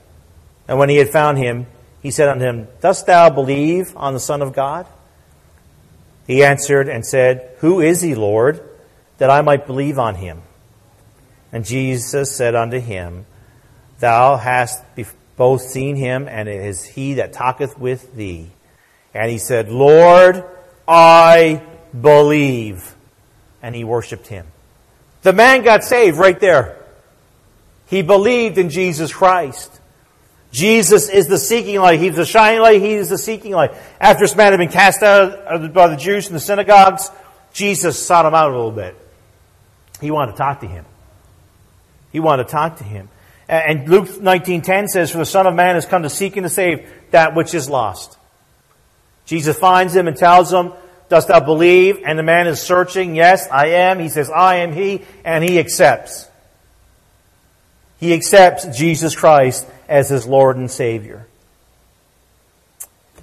And 0.67 0.79
when 0.79 0.89
he 0.89 0.97
had 0.97 1.09
found 1.09 1.37
him, 1.37 1.67
he 2.01 2.11
said 2.11 2.29
unto 2.29 2.43
him, 2.43 2.67
Dost 2.81 3.05
thou 3.05 3.29
believe 3.29 3.95
on 3.95 4.13
the 4.13 4.19
Son 4.19 4.41
of 4.41 4.53
God? 4.53 4.85
He 6.27 6.43
answered 6.43 6.87
and 6.87 7.05
said, 7.05 7.55
Who 7.59 7.81
is 7.81 8.01
he, 8.01 8.15
Lord, 8.15 8.61
that 9.17 9.29
I 9.29 9.41
might 9.41 9.67
believe 9.67 9.99
on 9.99 10.15
him? 10.15 10.41
And 11.51 11.65
Jesus 11.65 12.35
said 12.35 12.55
unto 12.55 12.79
him, 12.79 13.25
Thou 13.99 14.37
hast 14.37 14.83
both 15.35 15.61
seen 15.61 15.95
him, 15.95 16.27
and 16.27 16.47
it 16.47 16.65
is 16.65 16.83
he 16.83 17.15
that 17.15 17.33
talketh 17.33 17.77
with 17.77 18.15
thee. 18.15 18.51
And 19.13 19.29
he 19.29 19.37
said, 19.37 19.69
Lord, 19.69 20.43
I 20.87 21.61
believe. 21.99 22.95
And 23.61 23.75
he 23.75 23.83
worshiped 23.83 24.27
him. 24.27 24.47
The 25.21 25.33
man 25.33 25.63
got 25.63 25.83
saved 25.83 26.17
right 26.17 26.39
there. 26.39 26.77
He 27.87 28.01
believed 28.01 28.57
in 28.57 28.69
Jesus 28.69 29.13
Christ. 29.13 29.79
Jesus 30.53 31.09
is 31.09 31.25
the 31.25 31.39
seeking 31.39 31.79
light. 31.79 31.99
He's 31.99 32.15
the 32.15 32.25
shining 32.25 32.61
light. 32.61 32.79
He 32.79 32.93
is 32.93 33.09
the 33.09 33.17
seeking 33.17 33.53
light. 33.53 33.71
After 33.99 34.23
this 34.23 34.35
man 34.35 34.51
had 34.51 34.59
been 34.59 34.69
cast 34.69 35.01
out 35.01 35.73
by 35.73 35.87
the 35.87 35.97
Jews 35.97 36.27
in 36.27 36.33
the 36.33 36.39
synagogues, 36.39 37.09
Jesus 37.53 37.97
sought 37.97 38.27
him 38.27 38.35
out 38.35 38.51
a 38.51 38.55
little 38.55 38.71
bit. 38.71 38.95
He 39.99 40.11
wanted 40.11 40.33
to 40.33 40.37
talk 40.37 40.59
to 40.59 40.67
him. 40.67 40.85
He 42.11 42.19
wanted 42.19 42.43
to 42.43 42.51
talk 42.51 42.77
to 42.77 42.83
him. 42.83 43.09
And 43.49 43.89
Luke 43.89 44.07
19.10 44.07 44.89
says, 44.89 45.09
For 45.09 45.17
the 45.17 45.25
Son 45.25 45.47
of 45.47 45.55
Man 45.55 45.73
has 45.73 45.87
come 45.87 46.03
to 46.03 46.09
seek 46.09 46.37
and 46.37 46.43
to 46.45 46.49
save 46.49 46.87
that 47.09 47.35
which 47.35 47.55
is 47.55 47.67
lost. 47.67 48.15
Jesus 49.25 49.57
finds 49.57 49.95
him 49.95 50.07
and 50.07 50.15
tells 50.15 50.53
him, 50.53 50.71
Dost 51.09 51.29
thou 51.29 51.39
believe? 51.39 52.03
And 52.05 52.17
the 52.17 52.23
man 52.23 52.45
is 52.45 52.61
searching. 52.61 53.15
Yes, 53.15 53.47
I 53.51 53.69
am. 53.69 53.99
He 53.99 54.09
says, 54.09 54.29
I 54.29 54.57
am 54.57 54.71
he. 54.71 55.01
And 55.25 55.43
he 55.43 55.57
accepts. 55.57 56.27
He 57.99 58.13
accepts 58.13 58.65
Jesus 58.77 59.15
Christ 59.15 59.65
as 59.93 60.09
his 60.09 60.25
Lord 60.25 60.57
and 60.57 60.71
Savior. 60.71 61.27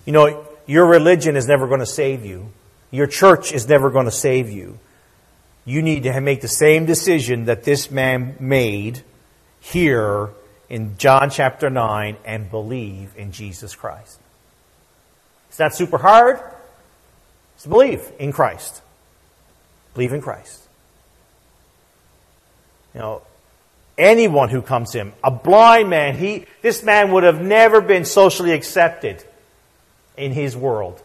You 0.06 0.12
know, 0.12 0.46
your 0.68 0.86
religion 0.86 1.34
is 1.34 1.48
never 1.48 1.66
going 1.66 1.80
to 1.80 1.86
save 1.86 2.24
you. 2.24 2.52
Your 2.92 3.08
church 3.08 3.52
is 3.52 3.68
never 3.68 3.90
going 3.90 4.04
to 4.04 4.12
save 4.12 4.50
you. 4.50 4.78
You 5.64 5.82
need 5.82 6.04
to 6.04 6.20
make 6.20 6.42
the 6.42 6.48
same 6.48 6.86
decision 6.86 7.46
that 7.46 7.64
this 7.64 7.90
man 7.90 8.36
made 8.38 9.02
here 9.58 10.30
in 10.68 10.96
John 10.96 11.28
chapter 11.28 11.70
9 11.70 12.16
and 12.24 12.48
believe 12.48 13.14
in 13.16 13.32
Jesus 13.32 13.74
Christ. 13.74 14.20
It's 15.48 15.58
not 15.58 15.74
super 15.74 15.98
hard. 15.98 16.40
It's 17.56 17.66
believe 17.66 18.12
in 18.20 18.30
Christ. 18.30 18.80
Believe 19.94 20.12
in 20.12 20.22
Christ. 20.22 20.62
You 22.94 23.00
know, 23.00 23.22
anyone 24.00 24.48
who 24.48 24.62
comes 24.62 24.92
to 24.92 24.98
him. 24.98 25.12
A 25.22 25.30
blind 25.30 25.90
man, 25.90 26.16
he, 26.16 26.46
this 26.62 26.82
man 26.82 27.12
would 27.12 27.22
have 27.22 27.40
never 27.40 27.80
been 27.80 28.04
socially 28.04 28.52
accepted 28.52 29.22
in 30.16 30.32
his 30.32 30.56
world. 30.56 31.00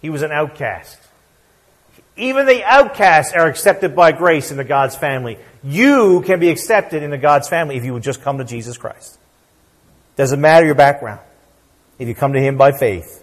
He 0.00 0.10
was 0.10 0.22
an 0.22 0.32
outcast. 0.32 0.98
Even 2.16 2.46
the 2.46 2.64
outcasts 2.64 3.34
are 3.34 3.46
accepted 3.46 3.94
by 3.94 4.12
grace 4.12 4.50
in 4.50 4.56
the 4.56 4.64
God's 4.64 4.96
family. 4.96 5.38
You 5.62 6.22
can 6.22 6.40
be 6.40 6.48
accepted 6.48 7.02
in 7.02 7.10
the 7.10 7.18
God's 7.18 7.48
family 7.48 7.76
if 7.76 7.84
you 7.84 7.92
would 7.92 8.02
just 8.02 8.22
come 8.22 8.38
to 8.38 8.44
Jesus 8.44 8.78
Christ. 8.78 9.18
Doesn't 10.16 10.40
matter 10.40 10.64
your 10.64 10.74
background. 10.74 11.20
If 11.98 12.08
you 12.08 12.14
come 12.14 12.32
to 12.32 12.40
Him 12.40 12.56
by 12.56 12.72
faith. 12.72 13.22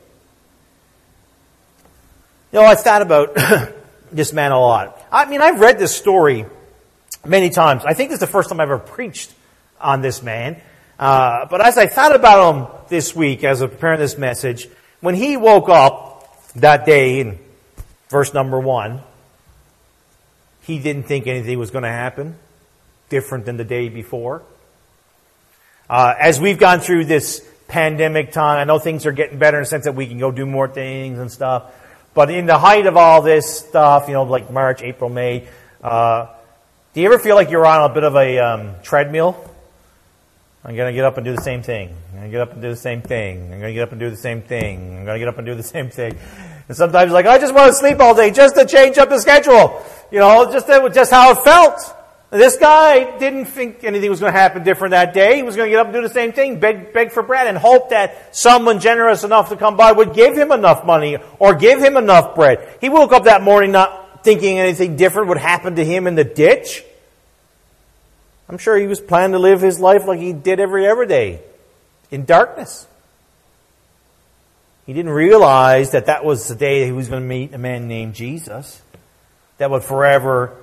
You 2.51 2.59
know, 2.59 2.65
I 2.65 2.75
thought 2.75 3.01
about 3.01 3.35
this 4.11 4.31
man 4.31 4.51
a 4.51 4.59
lot. 4.59 5.03
I 5.11 5.25
mean, 5.25 5.41
I've 5.41 5.59
read 5.59 5.79
this 5.79 5.95
story 5.95 6.45
many 7.25 7.49
times. 7.49 7.83
I 7.85 7.93
think 7.93 8.09
this 8.09 8.17
is 8.17 8.21
the 8.21 8.27
first 8.27 8.49
time 8.49 8.59
I've 8.59 8.69
ever 8.69 8.79
preached 8.79 9.33
on 9.79 10.01
this 10.01 10.21
man. 10.21 10.61
Uh, 10.99 11.45
but 11.49 11.61
as 11.61 11.77
I 11.77 11.87
thought 11.87 12.15
about 12.15 12.55
him 12.55 12.67
this 12.89 13.15
week, 13.15 13.43
as 13.43 13.61
I 13.61 13.67
preparing 13.67 13.99
this 13.99 14.17
message, 14.17 14.67
when 15.01 15.15
he 15.15 15.37
woke 15.37 15.69
up 15.69 16.53
that 16.55 16.85
day 16.85 17.19
in 17.19 17.39
verse 18.09 18.33
number 18.33 18.59
one, 18.59 19.01
he 20.61 20.79
didn't 20.79 21.03
think 21.03 21.27
anything 21.27 21.59
was 21.59 21.71
going 21.71 21.83
to 21.83 21.89
happen 21.89 22.37
different 23.09 23.45
than 23.45 23.57
the 23.57 23.65
day 23.65 23.89
before. 23.89 24.43
Uh, 25.89 26.13
as 26.17 26.39
we've 26.39 26.57
gone 26.57 26.79
through 26.79 27.05
this 27.05 27.45
pandemic 27.67 28.31
time, 28.31 28.59
I 28.59 28.63
know 28.63 28.79
things 28.79 29.05
are 29.05 29.11
getting 29.11 29.39
better 29.39 29.57
in 29.57 29.63
the 29.63 29.67
sense 29.67 29.85
that 29.85 29.95
we 29.95 30.07
can 30.07 30.19
go 30.19 30.31
do 30.31 30.45
more 30.45 30.67
things 30.67 31.19
and 31.19 31.29
stuff. 31.31 31.73
But 32.13 32.29
in 32.29 32.45
the 32.45 32.57
height 32.57 32.85
of 32.85 32.95
all 32.95 33.21
this 33.21 33.59
stuff, 33.59 34.07
you 34.07 34.13
know, 34.13 34.23
like 34.23 34.49
March, 34.51 34.81
April, 34.81 35.09
May, 35.09 35.47
uh, 35.81 36.27
do 36.93 37.01
you 37.01 37.07
ever 37.07 37.17
feel 37.17 37.35
like 37.35 37.49
you're 37.49 37.65
on 37.65 37.89
a 37.89 37.93
bit 37.93 38.03
of 38.03 38.15
a 38.15 38.37
um, 38.37 38.75
treadmill? 38.83 39.49
I'm 40.63 40.75
going 40.75 40.91
to 40.91 40.93
get 40.93 41.03
up 41.03 41.17
and 41.17 41.25
do 41.25 41.35
the 41.35 41.41
same 41.41 41.63
thing. 41.63 41.89
I'm 41.89 42.19
going 42.19 42.25
to 42.25 42.31
get 42.31 42.41
up 42.41 42.53
and 42.53 42.61
do 42.61 42.69
the 42.69 42.75
same 42.75 43.01
thing. 43.01 43.51
I'm 43.51 43.59
going 43.59 43.61
to 43.61 43.73
get 43.73 43.81
up 43.81 43.91
and 43.91 43.99
do 43.99 44.11
the 44.11 44.15
same 44.15 44.43
thing. 44.43 44.97
I'm 44.99 45.05
going 45.05 45.15
to 45.15 45.19
get 45.19 45.27
up 45.27 45.37
and 45.39 45.45
do 45.45 45.55
the 45.55 45.63
same 45.63 45.89
thing. 45.89 46.15
And 46.67 46.77
sometimes 46.77 47.11
like, 47.11 47.25
I 47.25 47.39
just 47.39 47.53
want 47.53 47.71
to 47.71 47.75
sleep 47.75 47.99
all 47.99 48.13
day 48.13 48.29
just 48.29 48.55
to 48.55 48.65
change 48.65 48.99
up 48.99 49.09
the 49.09 49.19
schedule. 49.19 49.83
You 50.11 50.19
know, 50.19 50.51
just, 50.51 50.67
just 50.67 51.11
how 51.11 51.31
it 51.31 51.43
felt. 51.43 51.79
This 52.29 52.57
guy 52.57 53.17
didn't 53.17 53.45
think 53.45 53.83
anything 53.83 54.11
was 54.11 54.19
going 54.19 54.31
to 54.31 54.39
happen 54.39 54.63
different 54.63 54.91
that 54.91 55.15
day. 55.15 55.35
He 55.35 55.43
was 55.43 55.55
going 55.55 55.69
to 55.69 55.71
get 55.71 55.79
up 55.79 55.87
and 55.87 55.95
do 55.95 56.01
the 56.01 56.13
same 56.13 56.31
thing, 56.31 56.59
beg, 56.59 56.93
beg 56.93 57.11
for 57.11 57.23
bread, 57.23 57.47
and 57.47 57.57
hope 57.57 57.89
that 57.89 58.35
someone 58.35 58.79
generous 58.79 59.23
enough 59.23 59.49
to 59.49 59.55
come 59.55 59.77
by 59.77 59.91
would 59.91 60.13
give 60.13 60.37
him 60.37 60.51
enough 60.51 60.85
money 60.85 61.17
or 61.39 61.55
give 61.55 61.79
him 61.79 61.97
enough 61.97 62.35
bread. 62.35 62.77
He 62.81 62.89
woke 62.89 63.11
up 63.11 63.23
that 63.23 63.41
morning 63.41 63.71
not 63.71 64.02
thinking 64.23 64.59
anything 64.59 64.95
different 64.95 65.29
would 65.29 65.37
happen 65.37 65.75
to 65.75 65.85
him 65.85 66.07
in 66.07 66.15
the 66.15 66.23
ditch. 66.23 66.83
I'm 68.49 68.57
sure 68.57 68.77
he 68.77 68.87
was 68.87 68.99
planning 68.99 69.33
to 69.33 69.39
live 69.39 69.61
his 69.61 69.79
life 69.79 70.05
like 70.05 70.19
he 70.19 70.33
did 70.33 70.59
every 70.59 70.87
other 70.87 71.05
day, 71.05 71.41
in 72.11 72.25
darkness. 72.25 72.87
He 74.85 74.93
didn't 74.93 75.11
realize 75.11 75.91
that 75.91 76.07
that 76.07 76.25
was 76.25 76.47
the 76.47 76.55
day 76.55 76.85
he 76.85 76.91
was 76.91 77.07
going 77.07 77.21
to 77.21 77.27
meet 77.27 77.53
a 77.53 77.57
man 77.57 77.87
named 77.87 78.15
Jesus 78.15 78.81
that 79.57 79.71
would 79.71 79.83
forever 79.83 80.55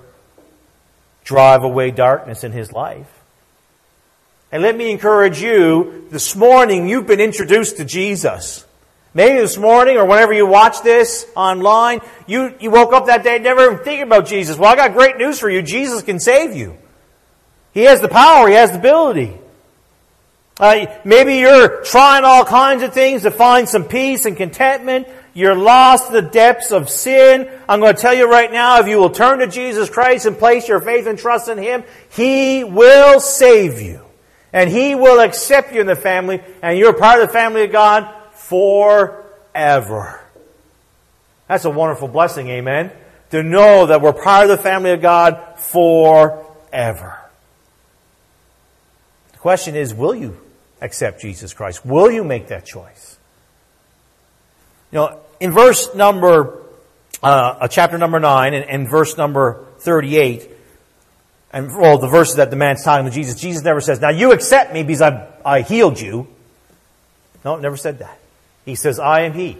drive 1.25 1.64
away 1.64 1.90
darkness 1.90 2.44
in 2.44 2.53
his 2.53 2.73
life. 2.73 3.09
And 4.53 4.62
let 4.62 4.77
me 4.77 4.90
encourage 4.90 5.40
you, 5.40 6.07
this 6.11 6.35
morning 6.35 6.88
you've 6.88 7.07
been 7.07 7.20
introduced 7.20 7.77
to 7.77 7.85
Jesus. 7.85 8.64
Maybe 9.12 9.40
this 9.40 9.59
morning 9.59 9.96
or 9.96 10.05
whenever 10.05 10.33
you 10.33 10.46
watch 10.46 10.83
this 10.83 11.27
online, 11.35 12.01
you, 12.27 12.55
you 12.61 12.70
woke 12.70 12.92
up 12.92 13.07
that 13.07 13.25
day 13.25 13.38
never 13.40 13.73
even 13.73 13.85
thinking 13.85 14.07
about 14.07 14.27
Jesus. 14.27 14.57
Well, 14.57 14.70
I 14.70 14.77
got 14.77 14.92
great 14.92 15.16
news 15.16 15.40
for 15.40 15.51
you. 15.51 15.62
Jesus 15.62 16.03
can 16.03 16.20
save 16.20 16.55
you. 16.55 16.77
He 17.73 17.83
has 17.83 18.01
the 18.01 18.09
power. 18.09 18.49
He 18.49 18.55
has 18.55 18.70
the 18.70 18.79
ability. 18.79 19.37
Uh, 20.61 20.87
maybe 21.05 21.37
you're 21.37 21.83
trying 21.85 22.23
all 22.25 22.44
kinds 22.44 22.83
of 22.83 22.92
things 22.92 23.23
to 23.23 23.31
find 23.31 23.68
some 23.68 23.85
peace 23.85 24.27
and 24.27 24.37
contentment. 24.37 25.09
You're 25.35 25.57
lost 25.57 26.09
in 26.09 26.12
the 26.12 26.23
depths 26.23 26.70
of 26.70 26.88
sin. 26.88 27.51
I'm 27.68 27.81
going 27.81 27.94
to 27.94 28.01
tell 28.01 28.14
you 28.14 28.31
right 28.31 28.53
now, 28.53 28.79
if 28.79 28.87
you 28.87 28.99
will 28.99 29.11
turn 29.11 29.40
to 29.40 29.46
Jesus 29.46 29.88
Christ 29.88 30.27
and 30.27 30.38
place 30.38 30.68
your 30.68 30.81
faith 30.81 31.07
and 31.07 31.18
trust 31.18 31.49
in 31.49 31.59
Him, 31.59 31.83
He 32.11 32.62
will 32.62 33.20
save 33.20 33.81
you. 33.81 34.03
And 34.53 34.68
He 34.68 34.94
will 34.94 35.20
accept 35.20 35.73
you 35.73 35.81
in 35.81 35.87
the 35.87 35.96
family, 35.96 36.42
and 36.62 36.77
you're 36.79 36.92
part 36.92 37.23
of 37.23 37.29
the 37.29 37.33
family 37.33 37.64
of 37.64 37.73
God 37.73 38.12
forever. 38.50 40.20
That's 41.46 41.64
a 41.64 41.70
wonderful 41.70 42.08
blessing, 42.08 42.48
amen? 42.48 42.90
To 43.30 43.44
know 43.44 43.86
that 43.86 44.02
we're 44.02 44.12
part 44.12 44.50
of 44.50 44.56
the 44.56 44.62
family 44.62 44.90
of 44.90 45.00
God 45.00 45.58
forever. 45.58 47.18
The 49.32 49.38
question 49.38 49.76
is, 49.76 49.94
will 49.94 50.16
you 50.16 50.36
accept 50.80 51.20
Jesus 51.20 51.54
Christ? 51.54 51.86
Will 51.86 52.10
you 52.10 52.24
make 52.24 52.48
that 52.48 52.66
choice? 52.66 53.18
You 54.90 54.96
know, 54.96 55.20
in 55.38 55.52
verse 55.52 55.94
number, 55.94 56.60
uh, 57.22 57.68
chapter 57.68 57.98
number 57.98 58.18
9 58.18 58.52
and, 58.52 58.68
and 58.68 58.90
verse 58.90 59.16
number 59.16 59.64
38, 59.78 60.50
and 61.52 61.76
well, 61.76 61.98
the 61.98 62.08
verses 62.08 62.36
that 62.36 62.50
the 62.50 62.56
man's 62.56 62.82
talking 62.82 63.06
to 63.06 63.12
Jesus, 63.12 63.40
Jesus 63.40 63.62
never 63.62 63.80
says, 63.80 64.00
now 64.00 64.10
you 64.10 64.32
accept 64.32 64.72
me 64.72 64.82
because 64.82 65.02
I, 65.02 65.28
I 65.44 65.60
healed 65.62 66.00
you. 66.00 66.26
No, 67.44 67.56
never 67.56 67.76
said 67.76 68.00
that. 68.00 68.19
He 68.70 68.76
says, 68.76 69.00
I 69.00 69.22
am 69.22 69.33
He. 69.33 69.59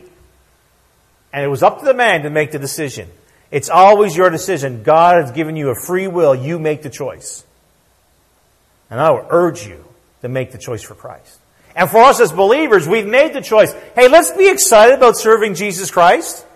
And 1.33 1.44
it 1.44 1.49
was 1.49 1.64
up 1.64 1.81
to 1.81 1.85
the 1.85 1.94
man 1.94 2.23
to 2.23 2.31
make 2.31 2.53
the 2.53 2.61
decision. 2.61 3.09
It's 3.51 3.68
always 3.68 4.16
your 4.16 4.31
decision. 4.31 4.85
God 4.85 5.20
has 5.20 5.33
given 5.33 5.57
you 5.57 5.70
a 5.70 5.75
free 5.75 6.07
will. 6.07 6.33
You 6.33 6.61
make 6.61 6.83
the 6.83 6.90
choice. 6.90 7.44
And 8.88 9.01
I 9.01 9.11
will 9.11 9.27
urge 9.29 9.66
you 9.66 9.85
to 10.23 10.29
make 10.29 10.53
the 10.53 10.59
choice 10.59 10.83
for 10.83 10.94
Christ. 10.94 11.40
And 11.75 11.90
for 11.90 11.99
us 11.99 12.20
as 12.20 12.31
believers, 12.31 12.87
we've 12.87 13.07
made 13.07 13.33
the 13.33 13.40
choice. 13.40 13.73
Hey, 13.96 14.07
let's 14.07 14.31
be 14.31 14.49
excited 14.49 14.94
about 14.94 15.16
serving 15.16 15.57
Jesus 15.57 15.90
Christ. 15.90 16.46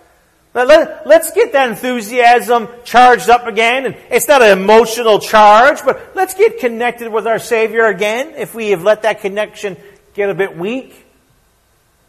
Let, 0.53 1.05
us 1.05 1.31
get 1.33 1.51
that 1.51 1.71
enthusiasm 1.71 2.69
charged 2.85 3.29
up 3.29 3.47
again. 3.47 3.85
And 3.85 3.97
it's 4.09 4.29
not 4.29 4.41
an 4.41 4.57
emotional 4.57 5.19
charge, 5.19 5.79
but 5.83 6.15
let's 6.15 6.35
get 6.35 6.59
connected 6.59 7.11
with 7.11 7.27
our 7.27 7.39
Savior 7.39 7.87
again 7.87 8.35
if 8.37 8.55
we 8.55 8.69
have 8.69 8.81
let 8.81 9.01
that 9.01 9.19
connection 9.19 9.75
get 10.13 10.29
a 10.29 10.33
bit 10.33 10.57
weak. 10.57 11.04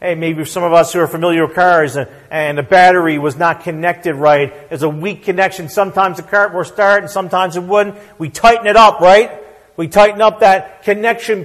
Hey, 0.06 0.14
maybe 0.14 0.44
some 0.44 0.62
of 0.62 0.72
us 0.72 0.92
who 0.92 1.00
are 1.00 1.08
familiar 1.08 1.44
with 1.44 1.56
cars 1.56 1.96
and, 1.96 2.56
the 2.56 2.62
battery 2.62 3.18
was 3.18 3.36
not 3.36 3.64
connected 3.64 4.14
right. 4.14 4.68
There's 4.68 4.84
a 4.84 4.88
weak 4.88 5.24
connection. 5.24 5.68
Sometimes 5.68 6.18
the 6.18 6.22
car 6.22 6.48
will 6.56 6.62
start 6.62 7.02
and 7.02 7.10
sometimes 7.10 7.56
it 7.56 7.64
wouldn't. 7.64 7.96
We 8.16 8.30
tighten 8.30 8.68
it 8.68 8.76
up, 8.76 9.00
right? 9.00 9.42
We 9.76 9.88
tighten 9.88 10.22
up 10.22 10.38
that 10.40 10.84
connection. 10.84 11.44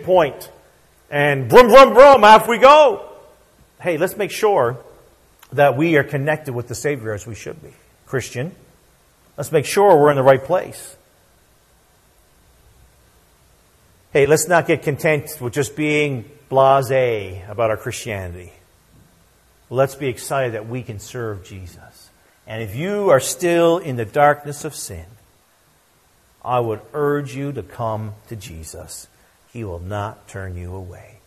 And 1.09 1.49
brum, 1.49 1.69
brum, 1.69 1.95
brum, 1.95 2.23
off 2.23 2.47
we 2.47 2.59
go. 2.59 3.09
Hey, 3.81 3.97
let's 3.97 4.15
make 4.15 4.29
sure 4.29 4.77
that 5.53 5.75
we 5.75 5.97
are 5.97 6.03
connected 6.03 6.53
with 6.53 6.67
the 6.67 6.75
Savior 6.75 7.13
as 7.13 7.25
we 7.25 7.33
should 7.33 7.59
be. 7.63 7.73
Christian, 8.05 8.55
let's 9.37 9.51
make 9.51 9.65
sure 9.65 9.99
we're 9.99 10.11
in 10.11 10.17
the 10.17 10.21
right 10.21 10.43
place. 10.43 10.95
Hey, 14.13 14.27
let's 14.27 14.47
not 14.47 14.67
get 14.67 14.83
content 14.83 15.35
with 15.41 15.51
just 15.51 15.75
being 15.75 16.25
blase 16.51 17.41
about 17.47 17.69
our 17.69 17.77
Christianity. 17.77 18.51
Let's 19.69 19.95
be 19.95 20.09
excited 20.09 20.53
that 20.53 20.67
we 20.67 20.83
can 20.83 20.99
serve 20.99 21.45
Jesus. 21.45 22.09
And 22.45 22.61
if 22.61 22.75
you 22.75 23.09
are 23.09 23.21
still 23.21 23.77
in 23.77 23.95
the 23.95 24.03
darkness 24.03 24.65
of 24.65 24.75
sin, 24.75 25.05
I 26.43 26.59
would 26.59 26.81
urge 26.93 27.33
you 27.33 27.53
to 27.53 27.63
come 27.63 28.15
to 28.27 28.35
Jesus. 28.35 29.07
He 29.53 29.63
will 29.63 29.79
not 29.79 30.27
turn 30.27 30.57
you 30.57 30.75
away. 30.75 31.10